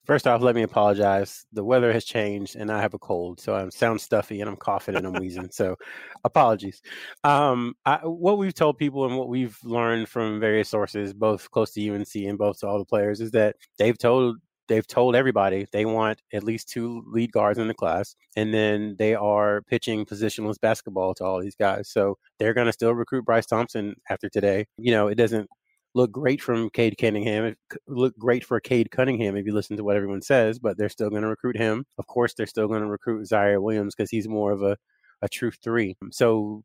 First 0.05 0.27
off, 0.27 0.43
let 0.43 0.57
me 0.57 0.63
apologize. 0.63 1.47
The 1.53 1.63
weather 1.63 1.93
has 1.93 2.05
changed 2.05 2.57
and 2.57 2.73
I 2.73 2.81
have 2.81 2.93
a 2.93 2.99
cold, 2.99 3.39
so 3.39 3.55
I 3.55 3.69
sound 3.69 4.01
stuffy 4.01 4.41
and 4.41 4.51
I'm 4.51 4.57
coughing 4.57 4.97
and 4.97 5.07
I'm 5.07 5.13
wheezing. 5.13 5.51
So, 5.53 5.77
apologies. 6.25 6.83
Um, 7.23 7.75
I, 7.87 7.99
what 7.99 8.37
we've 8.37 8.55
told 8.55 8.79
people 8.79 9.07
and 9.07 9.17
what 9.17 9.29
we've 9.29 9.57
learned 9.63 10.09
from 10.09 10.41
various 10.41 10.69
sources, 10.69 11.15
both 11.15 11.49
close 11.53 11.71
to 11.73 11.89
UNC 11.89 12.15
and 12.17 12.37
both 12.37 12.59
to 12.61 12.67
all 12.67 12.79
the 12.79 12.85
players, 12.85 13.21
is 13.21 13.31
that 13.31 13.55
they've 13.79 13.97
told 13.97 14.39
they've 14.69 14.87
told 14.87 15.15
everybody 15.15 15.67
they 15.73 15.85
want 15.85 16.21
at 16.33 16.43
least 16.43 16.69
two 16.69 17.05
lead 17.07 17.31
guards 17.31 17.61
in 17.61 17.69
the 17.69 17.75
class, 17.75 18.17
and 18.35 18.53
then 18.53 18.97
they 18.99 19.15
are 19.15 19.63
pitching 19.63 20.05
positionless 20.05 20.61
basketball 20.61 21.15
to 21.15 21.25
all 21.25 21.41
these 21.41 21.57
guys. 21.57 21.89
So 21.89 22.19
they're 22.39 22.55
going 22.55 22.67
to 22.67 22.73
still 22.73 22.95
recruit 22.95 23.25
Bryce 23.25 23.47
Thompson 23.47 23.95
after 24.11 24.29
today. 24.29 24.67
You 24.79 24.91
know, 24.91 25.07
it 25.07 25.15
doesn't 25.15 25.49
look 25.95 26.11
great 26.13 26.41
from 26.41 26.71
Cade 26.71 26.97
Cunningham. 26.99 27.55
Look 27.87 28.17
great 28.19 28.45
for 28.45 28.61
Cade 28.61 28.91
Cunningham 28.91 29.37
if 29.37 29.47
you 29.47 29.53
listen 29.53 29.77
to 29.77 29.85
what 29.85 29.97
everyone 29.97 30.23
says, 30.23 30.59
but 30.59 30.79
they're 30.79 30.89
still 30.89 31.11
going 31.11 31.23
to 31.23 31.29
recruit 31.29 31.57
him. 31.57 31.85
Of 31.99 32.07
course, 32.07 32.35
they're 32.35 32.47
still 32.47 32.69
going 32.69 32.83
to 32.83 32.87
recruit 32.87 33.29
Ziaire 33.29 33.63
Williams 33.63 33.95
because 33.95 34.11
he's 34.11 34.29
more 34.29 34.53
of 34.53 34.63
a, 34.63 34.77
a 35.21 35.29
true 35.29 35.51
three. 35.51 35.97
So 36.11 36.65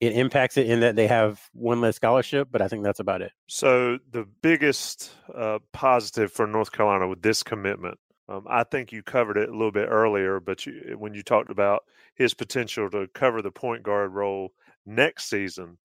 it 0.00 0.12
impacts 0.12 0.56
it 0.56 0.70
in 0.70 0.80
that 0.80 0.96
they 0.96 1.08
have 1.08 1.40
one 1.52 1.80
less 1.80 1.96
scholarship, 1.96 2.48
but 2.50 2.62
I 2.62 2.68
think 2.68 2.84
that's 2.84 3.00
about 3.00 3.22
it. 3.22 3.32
So 3.48 3.98
the 4.10 4.26
biggest 4.42 5.10
uh, 5.34 5.58
positive 5.72 6.30
for 6.32 6.46
North 6.46 6.70
Carolina 6.70 7.08
with 7.08 7.22
this 7.22 7.42
commitment, 7.42 7.98
um, 8.28 8.44
I 8.48 8.62
think 8.62 8.92
you 8.92 9.02
covered 9.02 9.36
it 9.36 9.48
a 9.48 9.52
little 9.52 9.72
bit 9.72 9.88
earlier, 9.88 10.38
but 10.38 10.66
you, 10.66 10.94
when 10.98 11.14
you 11.14 11.22
talked 11.22 11.50
about 11.50 11.82
his 12.14 12.34
potential 12.34 12.88
to 12.90 13.08
cover 13.14 13.42
the 13.42 13.50
point 13.50 13.82
guard 13.82 14.12
role 14.12 14.52
next 14.86 15.28
season, 15.28 15.78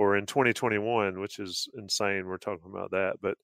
or 0.00 0.16
in 0.16 0.24
2021, 0.24 1.20
which 1.20 1.38
is 1.38 1.68
insane. 1.74 2.26
We're 2.26 2.38
talking 2.38 2.70
about 2.70 2.92
that, 2.92 3.16
but 3.20 3.36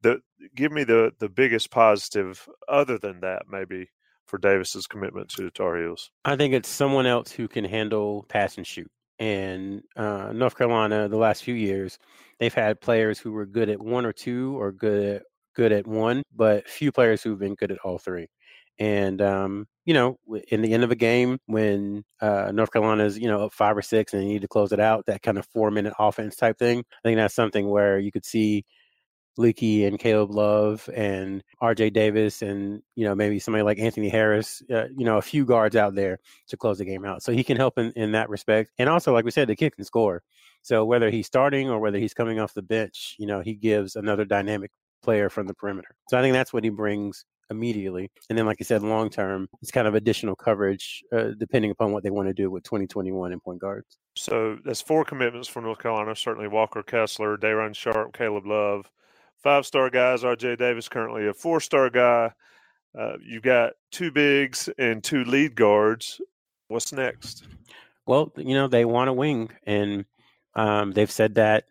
the 0.00 0.20
give 0.54 0.72
me 0.72 0.82
the 0.82 1.12
the 1.18 1.28
biggest 1.28 1.70
positive 1.70 2.48
other 2.66 2.96
than 2.96 3.20
that, 3.20 3.42
maybe 3.50 3.90
for 4.24 4.38
Davis's 4.38 4.86
commitment 4.86 5.28
to 5.32 5.42
the 5.42 5.50
Tar 5.50 5.76
Heels. 5.76 6.10
I 6.24 6.36
think 6.36 6.54
it's 6.54 6.70
someone 6.70 7.04
else 7.04 7.30
who 7.32 7.48
can 7.48 7.66
handle 7.66 8.24
pass 8.30 8.56
and 8.56 8.66
shoot. 8.66 8.90
And 9.18 9.82
uh, 9.94 10.32
North 10.32 10.56
Carolina, 10.56 11.06
the 11.06 11.18
last 11.18 11.44
few 11.44 11.52
years, 11.52 11.98
they've 12.38 12.54
had 12.54 12.80
players 12.80 13.18
who 13.18 13.32
were 13.32 13.44
good 13.44 13.68
at 13.68 13.78
one 13.78 14.06
or 14.06 14.14
two, 14.14 14.58
or 14.58 14.72
good 14.72 15.16
at, 15.16 15.22
good 15.60 15.72
at 15.72 15.86
one, 15.86 16.22
but 16.34 16.66
few 16.66 16.90
players 16.90 17.22
who've 17.22 17.38
been 17.38 17.54
good 17.54 17.70
at 17.70 17.80
all 17.84 17.98
three. 17.98 18.28
And 18.78 19.20
um, 19.20 19.66
you 19.84 19.92
know, 19.92 20.18
in 20.48 20.62
the 20.62 20.72
end 20.72 20.84
of 20.84 20.90
a 20.90 20.96
game 20.96 21.38
when 21.44 22.02
uh, 22.22 22.50
North 22.54 22.72
Carolina's 22.72 23.18
you 23.18 23.28
know 23.28 23.44
up 23.44 23.52
five 23.52 23.76
or 23.76 23.82
six 23.82 24.14
and 24.14 24.22
they 24.22 24.26
need 24.26 24.40
to 24.40 24.48
close 24.48 24.72
it 24.72 24.80
out, 24.80 25.04
that 25.04 25.20
kind 25.20 25.36
of 25.36 25.46
four 25.52 25.70
minute 25.70 25.92
offense 25.98 26.34
type 26.34 26.58
thing. 26.58 26.78
I 26.78 27.08
think 27.08 27.18
that's 27.18 27.34
something 27.34 27.68
where 27.68 27.98
you 27.98 28.10
could 28.10 28.24
see 28.24 28.64
Leaky 29.36 29.84
and 29.84 29.98
Caleb 29.98 30.30
Love 30.30 30.88
and 30.94 31.44
R.J. 31.60 31.90
Davis 31.90 32.40
and 32.40 32.80
you 32.96 33.04
know 33.04 33.14
maybe 33.14 33.38
somebody 33.38 33.62
like 33.62 33.78
Anthony 33.78 34.08
Harris, 34.08 34.62
uh, 34.72 34.86
you 34.96 35.04
know, 35.04 35.18
a 35.18 35.22
few 35.22 35.44
guards 35.44 35.76
out 35.76 35.94
there 35.94 36.20
to 36.48 36.56
close 36.56 36.78
the 36.78 36.86
game 36.86 37.04
out. 37.04 37.22
So 37.22 37.32
he 37.32 37.44
can 37.44 37.58
help 37.58 37.76
in, 37.76 37.92
in 37.96 38.12
that 38.12 38.30
respect. 38.30 38.70
And 38.78 38.88
also, 38.88 39.12
like 39.12 39.26
we 39.26 39.30
said, 39.30 39.46
the 39.46 39.56
kid 39.56 39.76
can 39.76 39.84
score. 39.84 40.22
So 40.62 40.86
whether 40.86 41.10
he's 41.10 41.26
starting 41.26 41.68
or 41.68 41.80
whether 41.80 41.98
he's 41.98 42.14
coming 42.14 42.38
off 42.40 42.54
the 42.54 42.62
bench, 42.62 43.16
you 43.18 43.26
know, 43.26 43.40
he 43.40 43.54
gives 43.54 43.94
another 43.94 44.24
dynamic 44.24 44.70
player 45.02 45.28
from 45.28 45.46
the 45.46 45.54
perimeter. 45.54 45.94
So 46.08 46.18
I 46.18 46.22
think 46.22 46.32
that's 46.32 46.52
what 46.52 46.64
he 46.64 46.70
brings 46.70 47.24
immediately. 47.50 48.10
And 48.28 48.38
then, 48.38 48.46
like 48.46 48.60
you 48.60 48.64
said, 48.64 48.82
long 48.82 49.10
term, 49.10 49.48
it's 49.60 49.70
kind 49.70 49.88
of 49.88 49.94
additional 49.94 50.36
coverage 50.36 51.02
uh, 51.12 51.30
depending 51.38 51.70
upon 51.70 51.92
what 51.92 52.02
they 52.02 52.10
want 52.10 52.28
to 52.28 52.34
do 52.34 52.50
with 52.50 52.62
2021 52.62 53.32
and 53.32 53.42
point 53.42 53.60
guards. 53.60 53.98
So 54.16 54.58
that's 54.64 54.80
four 54.80 55.04
commitments 55.04 55.48
for 55.48 55.60
North 55.60 55.78
Carolina. 55.78 56.14
Certainly 56.16 56.48
Walker 56.48 56.82
Kessler, 56.82 57.36
Day'Ron 57.36 57.74
Sharpe, 57.74 58.16
Caleb 58.16 58.46
Love. 58.46 58.90
Five 59.42 59.64
star 59.64 59.88
guys, 59.88 60.22
RJ 60.22 60.58
Davis 60.58 60.88
currently 60.88 61.26
a 61.26 61.34
four 61.34 61.60
star 61.60 61.88
guy. 61.88 62.30
Uh, 62.98 63.14
you've 63.22 63.42
got 63.42 63.72
two 63.90 64.10
bigs 64.10 64.68
and 64.78 65.02
two 65.02 65.24
lead 65.24 65.54
guards. 65.54 66.20
What's 66.68 66.92
next? 66.92 67.44
Well, 68.06 68.32
you 68.36 68.54
know, 68.54 68.68
they 68.68 68.84
want 68.84 69.08
a 69.08 69.12
wing, 69.12 69.50
and 69.64 70.04
um, 70.54 70.92
they've 70.92 71.10
said 71.10 71.36
that 71.36 71.64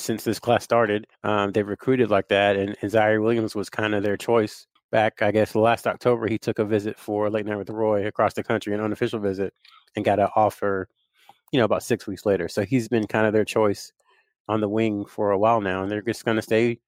since 0.00 0.24
this 0.24 0.38
class 0.38 0.64
started. 0.64 1.06
Um, 1.22 1.52
they've 1.52 1.66
recruited 1.66 2.10
like 2.10 2.28
that, 2.28 2.56
and, 2.56 2.76
and 2.82 2.90
Ziaire 2.90 3.22
Williams 3.22 3.54
was 3.54 3.70
kind 3.70 3.94
of 3.94 4.02
their 4.02 4.16
choice 4.16 4.66
back, 4.90 5.22
I 5.22 5.30
guess, 5.30 5.54
last 5.54 5.86
October, 5.86 6.28
he 6.28 6.38
took 6.38 6.58
a 6.58 6.64
visit 6.64 6.98
for 6.98 7.30
Late 7.30 7.46
Night 7.46 7.56
with 7.56 7.70
Roy 7.70 8.06
across 8.06 8.34
the 8.34 8.42
country, 8.42 8.74
an 8.74 8.80
unofficial 8.80 9.20
visit, 9.20 9.54
and 9.96 10.04
got 10.04 10.18
an 10.18 10.28
offer, 10.36 10.88
you 11.52 11.58
know, 11.58 11.64
about 11.64 11.82
six 11.82 12.06
weeks 12.06 12.26
later. 12.26 12.48
So 12.48 12.64
he's 12.64 12.88
been 12.88 13.06
kind 13.06 13.26
of 13.26 13.32
their 13.32 13.44
choice 13.44 13.92
on 14.48 14.60
the 14.60 14.68
wing 14.68 15.04
for 15.06 15.30
a 15.30 15.38
while 15.38 15.60
now, 15.60 15.82
and 15.82 15.90
they're 15.90 16.02
just 16.02 16.24
going 16.24 16.36
to 16.36 16.42
stay 16.42 16.78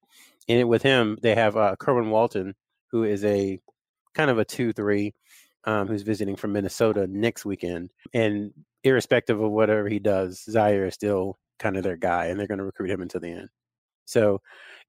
in 0.49 0.59
it 0.59 0.69
with 0.69 0.83
him. 0.83 1.19
They 1.23 1.35
have 1.35 1.57
uh, 1.57 1.76
Kerwin 1.78 2.11
Walton, 2.11 2.54
who 2.90 3.04
is 3.04 3.25
a 3.25 3.61
kind 4.14 4.31
of 4.31 4.38
a 4.38 4.45
2 4.45 4.73
3, 4.73 5.14
um, 5.64 5.87
who's 5.87 6.02
visiting 6.02 6.37
from 6.37 6.52
Minnesota 6.52 7.07
next 7.07 7.45
weekend. 7.45 7.90
And 8.12 8.52
irrespective 8.85 9.40
of 9.40 9.50
whatever 9.50 9.88
he 9.88 10.00
does, 10.00 10.45
Ziaire 10.49 10.88
is 10.88 10.95
still 10.95 11.38
kind 11.62 11.76
of 11.76 11.83
their 11.85 11.97
guy, 11.97 12.26
and 12.26 12.38
they're 12.38 12.47
going 12.47 12.59
to 12.59 12.64
recruit 12.64 12.90
him 12.90 13.02
until 13.02 13.21
the 13.21 13.33
end. 13.33 13.49
So 14.04 14.40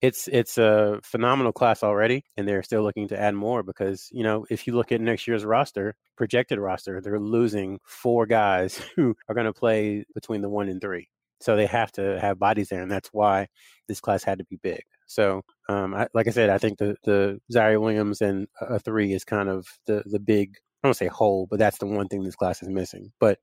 it's 0.02 0.28
it's 0.28 0.58
a 0.58 1.00
phenomenal 1.04 1.54
class 1.54 1.84
already, 1.84 2.26
and 2.36 2.48
they're 2.48 2.64
still 2.64 2.84
looking 2.84 3.08
to 3.10 3.20
add 3.20 3.36
more 3.36 3.64
because 3.64 4.10
you 4.12 4.24
know 4.24 4.46
if 4.50 4.68
you 4.68 4.74
look 4.74 4.92
at 4.92 5.02
next 5.02 5.28
year's 5.28 5.46
roster, 5.46 5.96
projected 6.18 6.60
roster, 6.60 7.00
they're 7.02 7.20
losing 7.20 7.80
four 7.86 8.26
guys 8.26 8.78
who 8.96 9.16
are 9.30 9.36
going 9.36 9.46
to 9.46 9.54
play 9.54 10.04
between 10.14 10.42
the 10.42 10.50
one 10.50 10.70
and 10.70 10.82
three. 10.82 11.10
So 11.42 11.56
they 11.56 11.66
have 11.66 11.92
to 11.94 12.20
have 12.20 12.40
bodies 12.40 12.70
there, 12.70 12.82
and 12.82 12.92
that's 12.92 13.10
why 13.10 13.48
this 13.88 14.00
class 14.00 14.24
had 14.24 14.40
to 14.40 14.46
be 14.46 14.58
big. 14.64 14.82
So, 15.08 15.42
um, 15.70 15.94
I, 15.94 16.08
like 16.14 16.28
I 16.28 16.32
said, 16.32 16.50
I 16.50 16.58
think 16.58 16.80
the 16.80 16.96
the 17.04 17.40
Ziaire 17.54 17.80
Williams 17.82 18.22
and 18.22 18.48
a 18.62 18.80
three 18.80 19.14
is 19.14 19.24
kind 19.26 19.50
of 19.50 19.68
the 19.86 20.04
the 20.06 20.20
big. 20.20 20.56
I 20.84 20.88
don't 20.88 20.96
say 20.96 21.08
hole, 21.08 21.48
but 21.50 21.60
that's 21.60 21.78
the 21.78 21.86
one 21.86 22.08
thing 22.10 22.24
this 22.24 22.36
class 22.36 22.62
is 22.62 22.70
missing. 22.70 23.12
But 23.20 23.40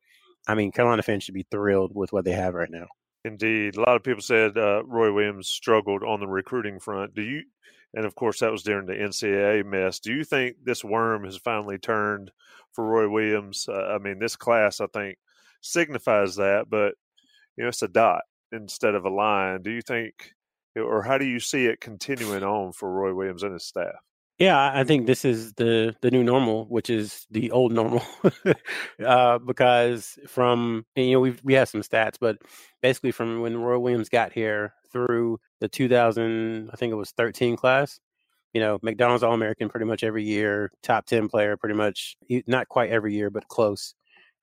I 0.48 0.54
mean, 0.54 0.72
Carolina 0.72 1.02
fans 1.02 1.24
should 1.24 1.34
be 1.34 1.46
thrilled 1.50 1.92
with 1.94 2.12
what 2.12 2.24
they 2.24 2.32
have 2.32 2.54
right 2.54 2.70
now. 2.70 2.86
Indeed, 3.24 3.76
a 3.76 3.80
lot 3.80 3.96
of 3.96 4.02
people 4.02 4.22
said 4.22 4.56
uh, 4.56 4.82
Roy 4.84 5.12
Williams 5.12 5.48
struggled 5.48 6.02
on 6.02 6.20
the 6.20 6.26
recruiting 6.26 6.80
front. 6.80 7.14
Do 7.14 7.22
you? 7.22 7.42
And 7.92 8.06
of 8.06 8.14
course, 8.14 8.40
that 8.40 8.52
was 8.52 8.62
during 8.62 8.86
the 8.86 8.94
NCAA 8.94 9.64
mess. 9.64 9.98
Do 9.98 10.12
you 10.12 10.24
think 10.24 10.56
this 10.64 10.84
worm 10.84 11.24
has 11.24 11.36
finally 11.36 11.76
turned 11.76 12.30
for 12.72 12.84
Roy 12.84 13.08
Williams? 13.08 13.68
Uh, 13.68 13.94
I 13.94 13.98
mean, 13.98 14.18
this 14.18 14.36
class, 14.36 14.80
I 14.80 14.86
think, 14.86 15.18
signifies 15.60 16.36
that, 16.36 16.66
but 16.70 16.94
you 17.56 17.64
know, 17.64 17.68
it's 17.68 17.82
a 17.82 17.88
dot 17.88 18.22
instead 18.52 18.94
of 18.94 19.04
a 19.04 19.10
line. 19.10 19.62
Do 19.62 19.70
you 19.70 19.82
think, 19.82 20.32
or 20.76 21.02
how 21.02 21.18
do 21.18 21.26
you 21.26 21.40
see 21.40 21.66
it 21.66 21.80
continuing 21.80 22.44
on 22.44 22.72
for 22.72 22.90
Roy 22.90 23.12
Williams 23.12 23.42
and 23.42 23.52
his 23.52 23.64
staff? 23.64 23.96
Yeah, 24.40 24.72
I 24.74 24.84
think 24.84 25.06
this 25.06 25.24
is 25.26 25.52
the 25.54 25.94
the 26.00 26.10
new 26.10 26.24
normal, 26.24 26.66
which 26.66 26.90
is 26.90 27.26
the 27.30 27.50
old 27.50 27.72
normal, 27.72 28.02
uh, 29.06 29.38
because 29.38 30.18
from 30.28 30.86
you 30.96 31.12
know 31.12 31.20
we 31.20 31.36
we 31.44 31.54
have 31.54 31.68
some 31.68 31.82
stats, 31.82 32.16
but 32.20 32.38
basically 32.82 33.12
from 33.12 33.42
when 33.42 33.58
Roy 33.58 33.78
Williams 33.78 34.08
got 34.08 34.32
here 34.32 34.74
through 34.92 35.40
the 35.60 35.68
2000, 35.68 36.70
I 36.72 36.76
think 36.76 36.90
it 36.92 36.96
was 36.96 37.12
13 37.12 37.56
class. 37.56 38.00
You 38.54 38.60
know, 38.60 38.78
McDonald's 38.82 39.24
All 39.24 39.34
American 39.34 39.70
pretty 39.70 39.86
much 39.86 40.04
every 40.04 40.24
year, 40.24 40.70
top 40.84 41.06
10 41.06 41.28
player 41.30 41.56
pretty 41.56 41.76
much, 41.76 42.16
not 42.46 42.68
quite 42.68 42.90
every 42.90 43.14
year, 43.14 43.30
but 43.30 43.48
close. 43.48 43.94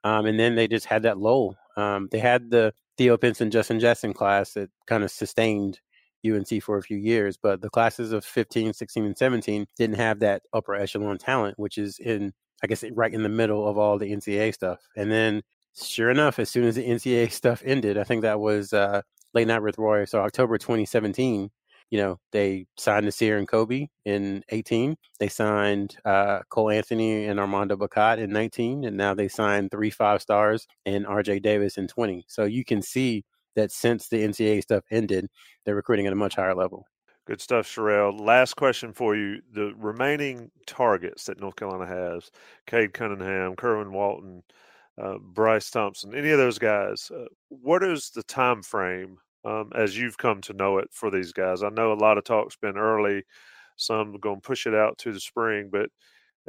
Um, 0.04 0.26
and 0.28 0.40
then 0.40 0.56
they 0.56 0.68
just 0.68 0.88
had 0.88 1.04
that 1.04 1.20
lull. 1.20 1.56
Um, 1.78 2.10
they 2.12 2.20
had 2.20 2.52
the 2.52 2.74
Theo 2.98 3.18
Pinson, 3.18 3.52
Justin 3.52 3.80
Jackson 3.80 4.14
class 4.14 4.54
that 4.54 4.72
kind 4.88 5.04
of 5.06 5.12
sustained 5.12 5.80
UNC 6.26 6.62
for 6.62 6.78
a 6.78 6.84
few 6.84 6.98
years, 6.98 7.38
but 7.38 7.62
the 7.62 7.70
classes 7.70 8.12
of 8.12 8.26
15, 8.26 8.74
16, 8.74 9.06
and 9.06 9.18
17 9.18 9.68
didn't 9.78 9.96
have 9.98 10.20
that 10.20 10.44
upper 10.54 10.76
echelon 10.76 11.18
talent, 11.18 11.58
which 11.58 11.78
is 11.78 12.00
in, 12.00 12.34
I 12.64 12.68
guess, 12.68 12.84
right 12.94 13.14
in 13.14 13.24
the 13.24 13.30
middle 13.30 13.68
of 13.68 13.78
all 13.78 13.98
the 13.98 14.12
NCAA 14.12 14.54
stuff. 14.54 14.80
And 14.96 15.12
then, 15.12 15.44
sure 15.76 16.10
enough, 16.10 16.40
as 16.40 16.50
soon 16.50 16.66
as 16.66 16.76
the 16.76 16.88
NCAA 16.88 17.32
stuff 17.32 17.62
ended, 17.66 17.98
I 17.98 18.04
think 18.04 18.22
that 18.22 18.40
was 18.40 18.74
uh, 18.74 19.02
late 19.34 19.48
night 19.48 19.62
with 19.62 19.78
Roy, 19.78 20.06
so 20.06 20.20
October 20.22 20.58
2017, 20.58 21.50
you 21.90 21.98
know, 21.98 22.20
they 22.32 22.66
signed 22.78 23.06
Nassir 23.06 23.38
and 23.38 23.48
Coby 23.48 23.88
in 24.04 24.44
18. 24.50 24.98
They 25.20 25.30
signed 25.30 25.96
uh, 26.04 26.40
Cole 26.50 26.70
Anthony 26.70 27.26
and 27.26 27.40
Armando 27.40 27.78
Bacot 27.78 28.18
in 28.18 28.32
19. 28.32 28.84
And 28.84 28.98
now 28.98 29.14
they 29.14 29.30
signed 29.30 29.72
three 29.72 29.90
five 29.90 30.22
stars 30.22 30.68
and 30.86 31.06
RJ 31.06 31.42
Davis 31.44 31.78
in 31.78 31.88
20. 31.88 32.26
So 32.28 32.44
you 32.44 32.66
can 32.66 32.82
see 32.82 33.24
that 33.58 33.72
since 33.72 34.08
the 34.08 34.24
NCAA 34.24 34.62
stuff 34.62 34.84
ended, 34.92 35.28
they're 35.66 35.76
recruiting 35.76 36.06
at 36.06 36.14
a 36.14 36.16
much 36.16 36.36
higher 36.36 36.56
level. 36.56 36.86
Good 37.26 37.42
stuff, 37.42 37.68
Sherrell. 37.68 38.18
Last 38.18 38.54
question 38.54 38.94
for 38.94 39.16
you. 39.16 39.42
The 39.52 39.74
remaining 39.76 40.50
targets 40.66 41.26
that 41.26 41.42
North 41.42 41.58
Carolina 41.58 41.86
has, 41.86 42.32
Cade 42.68 42.94
Cunningham, 42.94 43.56
Kerwin 43.58 43.92
Walton, 43.92 44.44
uh, 45.02 45.18
Bryce 45.20 45.70
Thompson, 45.72 46.16
any 46.16 46.30
of 46.30 46.38
those 46.38 46.60
guys, 46.60 47.12
uh, 47.14 47.26
what 47.50 47.84
is 47.84 48.12
the 48.12 48.24
time 48.24 48.62
frame 48.62 49.18
um, 49.44 49.72
as 49.76 49.98
you've 49.98 50.18
come 50.18 50.40
to 50.42 50.54
know 50.54 50.78
it 50.78 50.88
for 50.92 51.10
these 51.10 51.34
guys? 51.34 51.64
I 51.64 51.70
know 51.70 51.92
a 51.92 51.96
lot 51.96 52.18
of 52.18 52.24
talk's 52.24 52.56
been 52.56 52.78
early, 52.78 53.24
some 53.76 54.14
going 54.20 54.38
to 54.38 54.48
push 54.48 54.68
it 54.68 54.76
out 54.76 54.98
to 55.00 55.12
the 55.12 55.20
spring, 55.20 55.70
but 55.72 55.90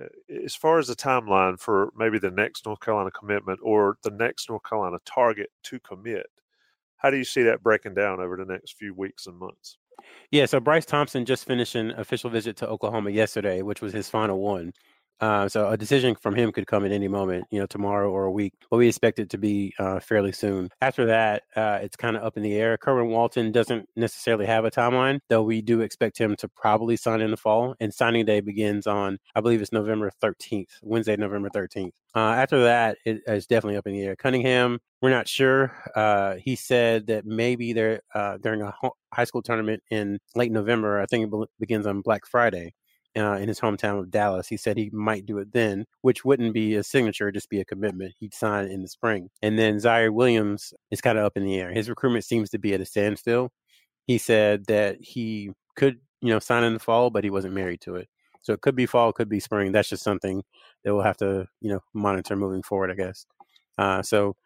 uh, 0.01 0.07
as 0.45 0.55
far 0.55 0.79
as 0.79 0.87
the 0.87 0.95
timeline 0.95 1.59
for 1.59 1.91
maybe 1.97 2.19
the 2.19 2.31
next 2.31 2.67
North 2.67 2.81
Carolina 2.81 3.11
commitment 3.11 3.59
or 3.63 3.97
the 4.03 4.11
next 4.11 4.49
North 4.49 4.63
Carolina 4.63 4.99
target 5.05 5.51
to 5.65 5.81
commit, 5.81 6.27
how 6.99 7.11
do 7.11 7.17
you 7.17 7.25
see 7.25 7.43
that 7.45 7.63
breaking 7.63 7.95
down 7.95 8.21
over 8.21 8.37
the 8.37 8.45
next 8.45 8.77
few 8.77 8.95
weeks 8.95 9.27
and 9.27 9.39
months? 9.39 9.79
Yeah, 10.31 10.47
so 10.47 10.61
Bryce 10.61 10.87
Thompson 10.87 11.25
just 11.25 11.45
finished 11.45 11.75
an 11.75 11.93
official 11.93 12.31
visit 12.31 12.57
to 12.59 12.69
Oklahoma 12.69 13.11
yesterday, 13.11 13.63
which 13.63 13.81
was 13.81 13.93
his 13.93 14.09
final 14.09 14.39
one. 14.41 14.73
Uh, 15.21 15.49
so 15.49 15.69
a 15.69 15.77
decision 15.77 16.15
from 16.15 16.35
him 16.35 16.53
could 16.53 16.67
come 16.67 16.85
at 16.85 16.93
any 16.93 17.09
moment, 17.09 17.45
you 17.51 17.59
know, 17.59 17.67
tomorrow 17.67 18.11
or 18.11 18.25
a 18.25 18.31
week. 18.31 18.55
But 18.71 18.79
we 18.79 18.89
expect 18.89 19.19
it 19.19 19.31
to 19.31 19.39
be 19.39 19.75
uh, 19.79 20.01
fairly 20.01 20.33
soon. 20.33 20.71
After 20.81 21.07
that, 21.07 21.43
uh, 21.57 21.79
it's 21.83 21.97
kind 21.97 22.17
of 22.17 22.23
up 22.23 22.37
in 22.37 22.43
the 22.43 22.55
air. 22.55 22.77
Kerwin 22.77 23.09
Walton 23.09 23.53
doesn't 23.53 23.89
necessarily 23.97 24.47
have 24.47 24.65
a 24.65 24.71
timeline, 24.71 25.21
though 25.29 25.43
we 25.43 25.63
do 25.63 25.81
expect 25.81 26.19
him 26.19 26.37
to 26.37 26.49
probably 26.49 26.97
sign 26.97 27.21
in 27.21 27.31
the 27.31 27.37
fall. 27.37 27.75
And 27.81 27.93
signing 27.93 28.25
day 28.25 28.41
begins 28.41 28.87
on, 28.87 29.19
I 29.35 29.41
believe 29.41 29.61
it's 29.61 29.73
November 29.73 30.11
13th, 30.23 30.71
Wednesday, 30.83 31.17
November 31.17 31.51
13th. 31.51 31.93
Uh, 32.15 32.33
after 32.33 32.63
that, 32.65 32.99
it 33.05 33.21
is 33.27 33.47
definitely 33.47 33.77
up 33.77 33.87
in 33.87 33.93
the 33.93 34.03
air. 34.03 34.17
Cunningham, 34.17 34.79
we're 35.03 35.11
not 35.11 35.29
sure. 35.29 35.73
Uh, 35.95 36.37
he 36.37 36.57
said 36.57 37.07
that 37.09 37.27
maybe 37.27 37.73
they're 37.73 38.01
uh, 38.15 38.39
during 38.39 38.63
a 38.63 38.75
high 39.13 39.25
school 39.25 39.43
tournament 39.43 39.83
in 39.91 40.19
late 40.35 40.51
November. 40.51 41.01
I 41.01 41.07
think 41.07 41.33
it 41.33 41.49
begins 41.61 41.87
on 41.87 42.01
Black 42.01 42.27
Friday 42.27 42.75
uh, 43.19 43.37
in 43.37 43.49
his 43.49 43.61
hometown 43.61 43.99
of 43.99 44.11
Dallas. 44.11 44.49
He 44.49 44.57
said 44.57 44.77
he 44.77 44.91
might 44.93 45.27
do 45.27 45.39
it 45.39 45.53
then, 45.53 45.85
which 46.03 46.25
wouldn't 46.25 46.55
be 46.55 46.77
a 46.77 46.83
signature, 46.83 47.33
just 47.33 47.51
be 47.51 47.61
a 47.61 47.65
commitment. 47.65 48.15
He'd 48.19 48.35
sign 48.35 48.67
in 48.67 48.83
the 48.83 48.89
spring. 48.89 49.29
And 49.43 49.59
then 49.59 49.77
Ziaire 49.77 50.13
Williams 50.13 50.73
is 50.91 51.01
kind 51.01 51.19
of 51.19 51.25
up 51.25 51.37
in 51.37 51.45
the 51.45 51.59
air. 51.59 51.73
His 51.73 51.89
recruitment 51.89 52.25
seems 52.25 52.51
to 52.51 52.59
be 52.59 52.75
at 52.75 52.81
a 52.81 52.85
standstill. 52.85 53.51
He 54.07 54.19
said 54.19 54.67
that 54.67 54.97
he 55.01 55.51
could, 55.77 55.99
you 56.21 56.31
know, 56.31 56.39
sign 56.39 56.65
in 56.65 56.75
the 56.75 56.79
fall, 56.79 57.11
but 57.11 57.25
he 57.25 57.31
wasn't 57.31 57.55
married 57.55 57.81
to 57.83 57.97
it. 57.97 58.09
So 58.43 58.53
it 58.53 58.61
could 58.61 58.77
be 58.77 58.87
fall, 58.87 59.13
could 59.13 59.29
be 59.29 59.41
spring. 59.41 59.73
That's 59.73 59.89
just 59.89 60.05
something 60.05 60.43
that 60.85 60.95
we'll 60.95 61.03
have 61.03 61.19
to, 61.19 61.47
you 61.61 61.71
know, 61.71 61.81
monitor 61.93 62.37
moving 62.37 62.63
forward, 62.63 62.91
I 62.91 62.95
guess. 62.95 63.27
Uh, 63.77 64.03
so 64.03 64.37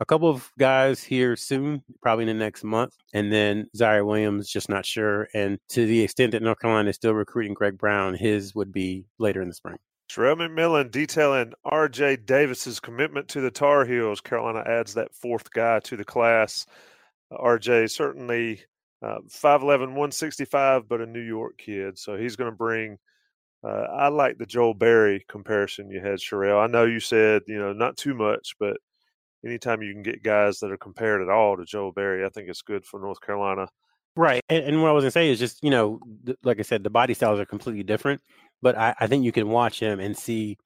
a 0.00 0.04
couple 0.04 0.28
of 0.28 0.50
guys 0.58 1.02
here 1.02 1.36
soon, 1.36 1.82
probably 2.02 2.24
in 2.24 2.28
the 2.28 2.44
next 2.44 2.64
month. 2.64 2.94
And 3.12 3.32
then 3.32 3.68
Ziaire 3.76 4.06
Williams, 4.06 4.48
just 4.48 4.68
not 4.68 4.84
sure. 4.84 5.28
And 5.34 5.58
to 5.70 5.86
the 5.86 6.02
extent 6.02 6.32
that 6.32 6.42
North 6.42 6.58
Carolina 6.58 6.90
is 6.90 6.96
still 6.96 7.14
recruiting 7.14 7.54
Greg 7.54 7.78
Brown, 7.78 8.14
his 8.14 8.54
would 8.54 8.72
be 8.72 9.06
later 9.18 9.40
in 9.40 9.48
the 9.48 9.54
spring. 9.54 9.78
Sherrell 10.10 10.36
McMillan 10.36 10.90
detailing 10.90 11.54
RJ 11.66 12.26
Davis's 12.26 12.78
commitment 12.78 13.28
to 13.28 13.40
the 13.40 13.50
Tar 13.50 13.84
Heels. 13.84 14.20
Carolina 14.20 14.62
adds 14.66 14.94
that 14.94 15.14
fourth 15.14 15.50
guy 15.50 15.80
to 15.80 15.96
the 15.96 16.04
class. 16.04 16.66
RJ 17.32 17.90
certainly 17.90 18.62
uh, 19.02 19.18
5'11, 19.28 19.60
165, 19.80 20.88
but 20.88 21.00
a 21.00 21.06
New 21.06 21.20
York 21.20 21.58
kid. 21.58 21.98
So 21.98 22.16
he's 22.16 22.36
going 22.36 22.50
to 22.50 22.56
bring. 22.56 22.98
Uh, 23.62 23.86
I 23.90 24.08
like 24.08 24.36
the 24.36 24.44
Joel 24.44 24.74
Berry 24.74 25.24
comparison 25.26 25.90
you 25.90 26.00
had, 26.00 26.18
Sherrell. 26.18 26.62
I 26.62 26.66
know 26.66 26.84
you 26.84 27.00
said, 27.00 27.42
you 27.46 27.58
know, 27.58 27.72
not 27.72 27.96
too 27.96 28.14
much, 28.14 28.56
but 28.60 28.76
anytime 29.44 29.82
you 29.82 29.92
can 29.92 30.02
get 30.02 30.22
guys 30.22 30.58
that 30.60 30.72
are 30.72 30.76
compared 30.76 31.22
at 31.22 31.28
all 31.28 31.56
to 31.56 31.64
Joel 31.64 31.92
Berry, 31.92 32.24
I 32.24 32.28
think 32.28 32.48
it's 32.48 32.62
good 32.62 32.84
for 32.84 33.00
North 33.00 33.20
Carolina. 33.20 33.68
Right. 34.16 34.42
And, 34.48 34.64
and 34.64 34.82
what 34.82 34.90
I 34.90 34.92
was 34.92 35.02
going 35.02 35.08
to 35.08 35.12
say 35.12 35.30
is 35.30 35.38
just, 35.38 35.62
you 35.62 35.70
know, 35.70 36.00
th- 36.24 36.38
like 36.44 36.58
I 36.58 36.62
said, 36.62 36.84
the 36.84 36.90
body 36.90 37.14
styles 37.14 37.40
are 37.40 37.44
completely 37.44 37.82
different, 37.82 38.20
but 38.62 38.76
I, 38.78 38.94
I 39.00 39.06
think 39.06 39.24
you 39.24 39.32
can 39.32 39.48
watch 39.48 39.80
him 39.80 39.98
and 39.98 40.16
see, 40.16 40.56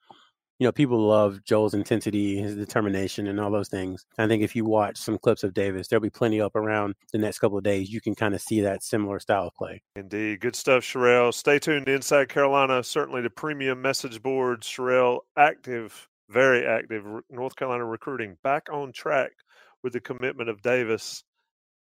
you 0.58 0.66
know, 0.66 0.72
people 0.72 1.00
love 1.06 1.42
Joel's 1.44 1.72
intensity, 1.72 2.36
his 2.36 2.56
determination, 2.56 3.28
and 3.28 3.40
all 3.40 3.50
those 3.50 3.68
things. 3.68 4.04
I 4.18 4.26
think 4.26 4.42
if 4.42 4.54
you 4.54 4.64
watch 4.64 4.98
some 4.98 5.16
clips 5.16 5.44
of 5.44 5.54
Davis, 5.54 5.88
there'll 5.88 6.02
be 6.02 6.10
plenty 6.10 6.40
up 6.40 6.56
around 6.56 6.94
the 7.12 7.18
next 7.18 7.38
couple 7.38 7.56
of 7.56 7.64
days. 7.64 7.90
You 7.90 8.00
can 8.00 8.14
kind 8.14 8.34
of 8.34 8.42
see 8.42 8.60
that 8.60 8.82
similar 8.82 9.18
style 9.18 9.46
of 9.46 9.54
play. 9.54 9.80
Indeed. 9.96 10.40
Good 10.40 10.56
stuff, 10.56 10.82
Sherrell. 10.82 11.32
Stay 11.32 11.58
tuned 11.58 11.86
to 11.86 11.94
Inside 11.94 12.28
Carolina. 12.28 12.82
Certainly 12.82 13.22
the 13.22 13.30
premium 13.30 13.80
message 13.80 14.20
board, 14.20 14.62
Sherrell, 14.62 15.20
active 15.36 16.08
very 16.28 16.66
active. 16.66 17.04
North 17.30 17.56
Carolina 17.56 17.84
recruiting 17.84 18.36
back 18.42 18.68
on 18.72 18.92
track 18.92 19.32
with 19.82 19.92
the 19.92 20.00
commitment 20.00 20.48
of 20.50 20.62
Davis. 20.62 21.24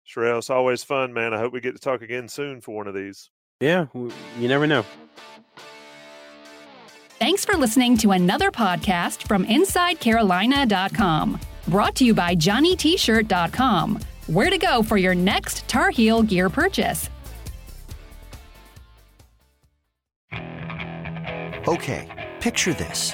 Sherrell, 0.07 0.37
it's 0.37 0.49
always 0.49 0.83
fun, 0.83 1.13
man. 1.13 1.33
I 1.33 1.39
hope 1.39 1.53
we 1.53 1.61
get 1.61 1.73
to 1.73 1.79
talk 1.79 2.01
again 2.01 2.27
soon 2.27 2.61
for 2.61 2.75
one 2.75 2.87
of 2.87 2.93
these. 2.93 3.29
Yeah, 3.59 3.87
you 3.93 4.47
never 4.47 4.67
know. 4.67 4.85
Thanks 7.17 7.45
for 7.45 7.55
listening 7.55 7.97
to 7.99 8.11
another 8.11 8.51
podcast 8.51 9.27
from 9.27 9.45
InsideCarolina.com. 9.45 11.39
Brought 11.67 11.95
to 11.95 12.05
you 12.05 12.13
by 12.13 12.35
JohnnyT-shirt.com. 12.35 13.99
Where 14.27 14.49
to 14.49 14.57
go 14.57 14.83
for 14.83 14.97
your 14.97 15.15
next 15.15 15.67
Tar 15.67 15.89
Heel 15.91 16.21
gear 16.21 16.49
purchase. 16.49 17.09
Okay, 21.67 22.31
picture 22.41 22.73
this. 22.73 23.13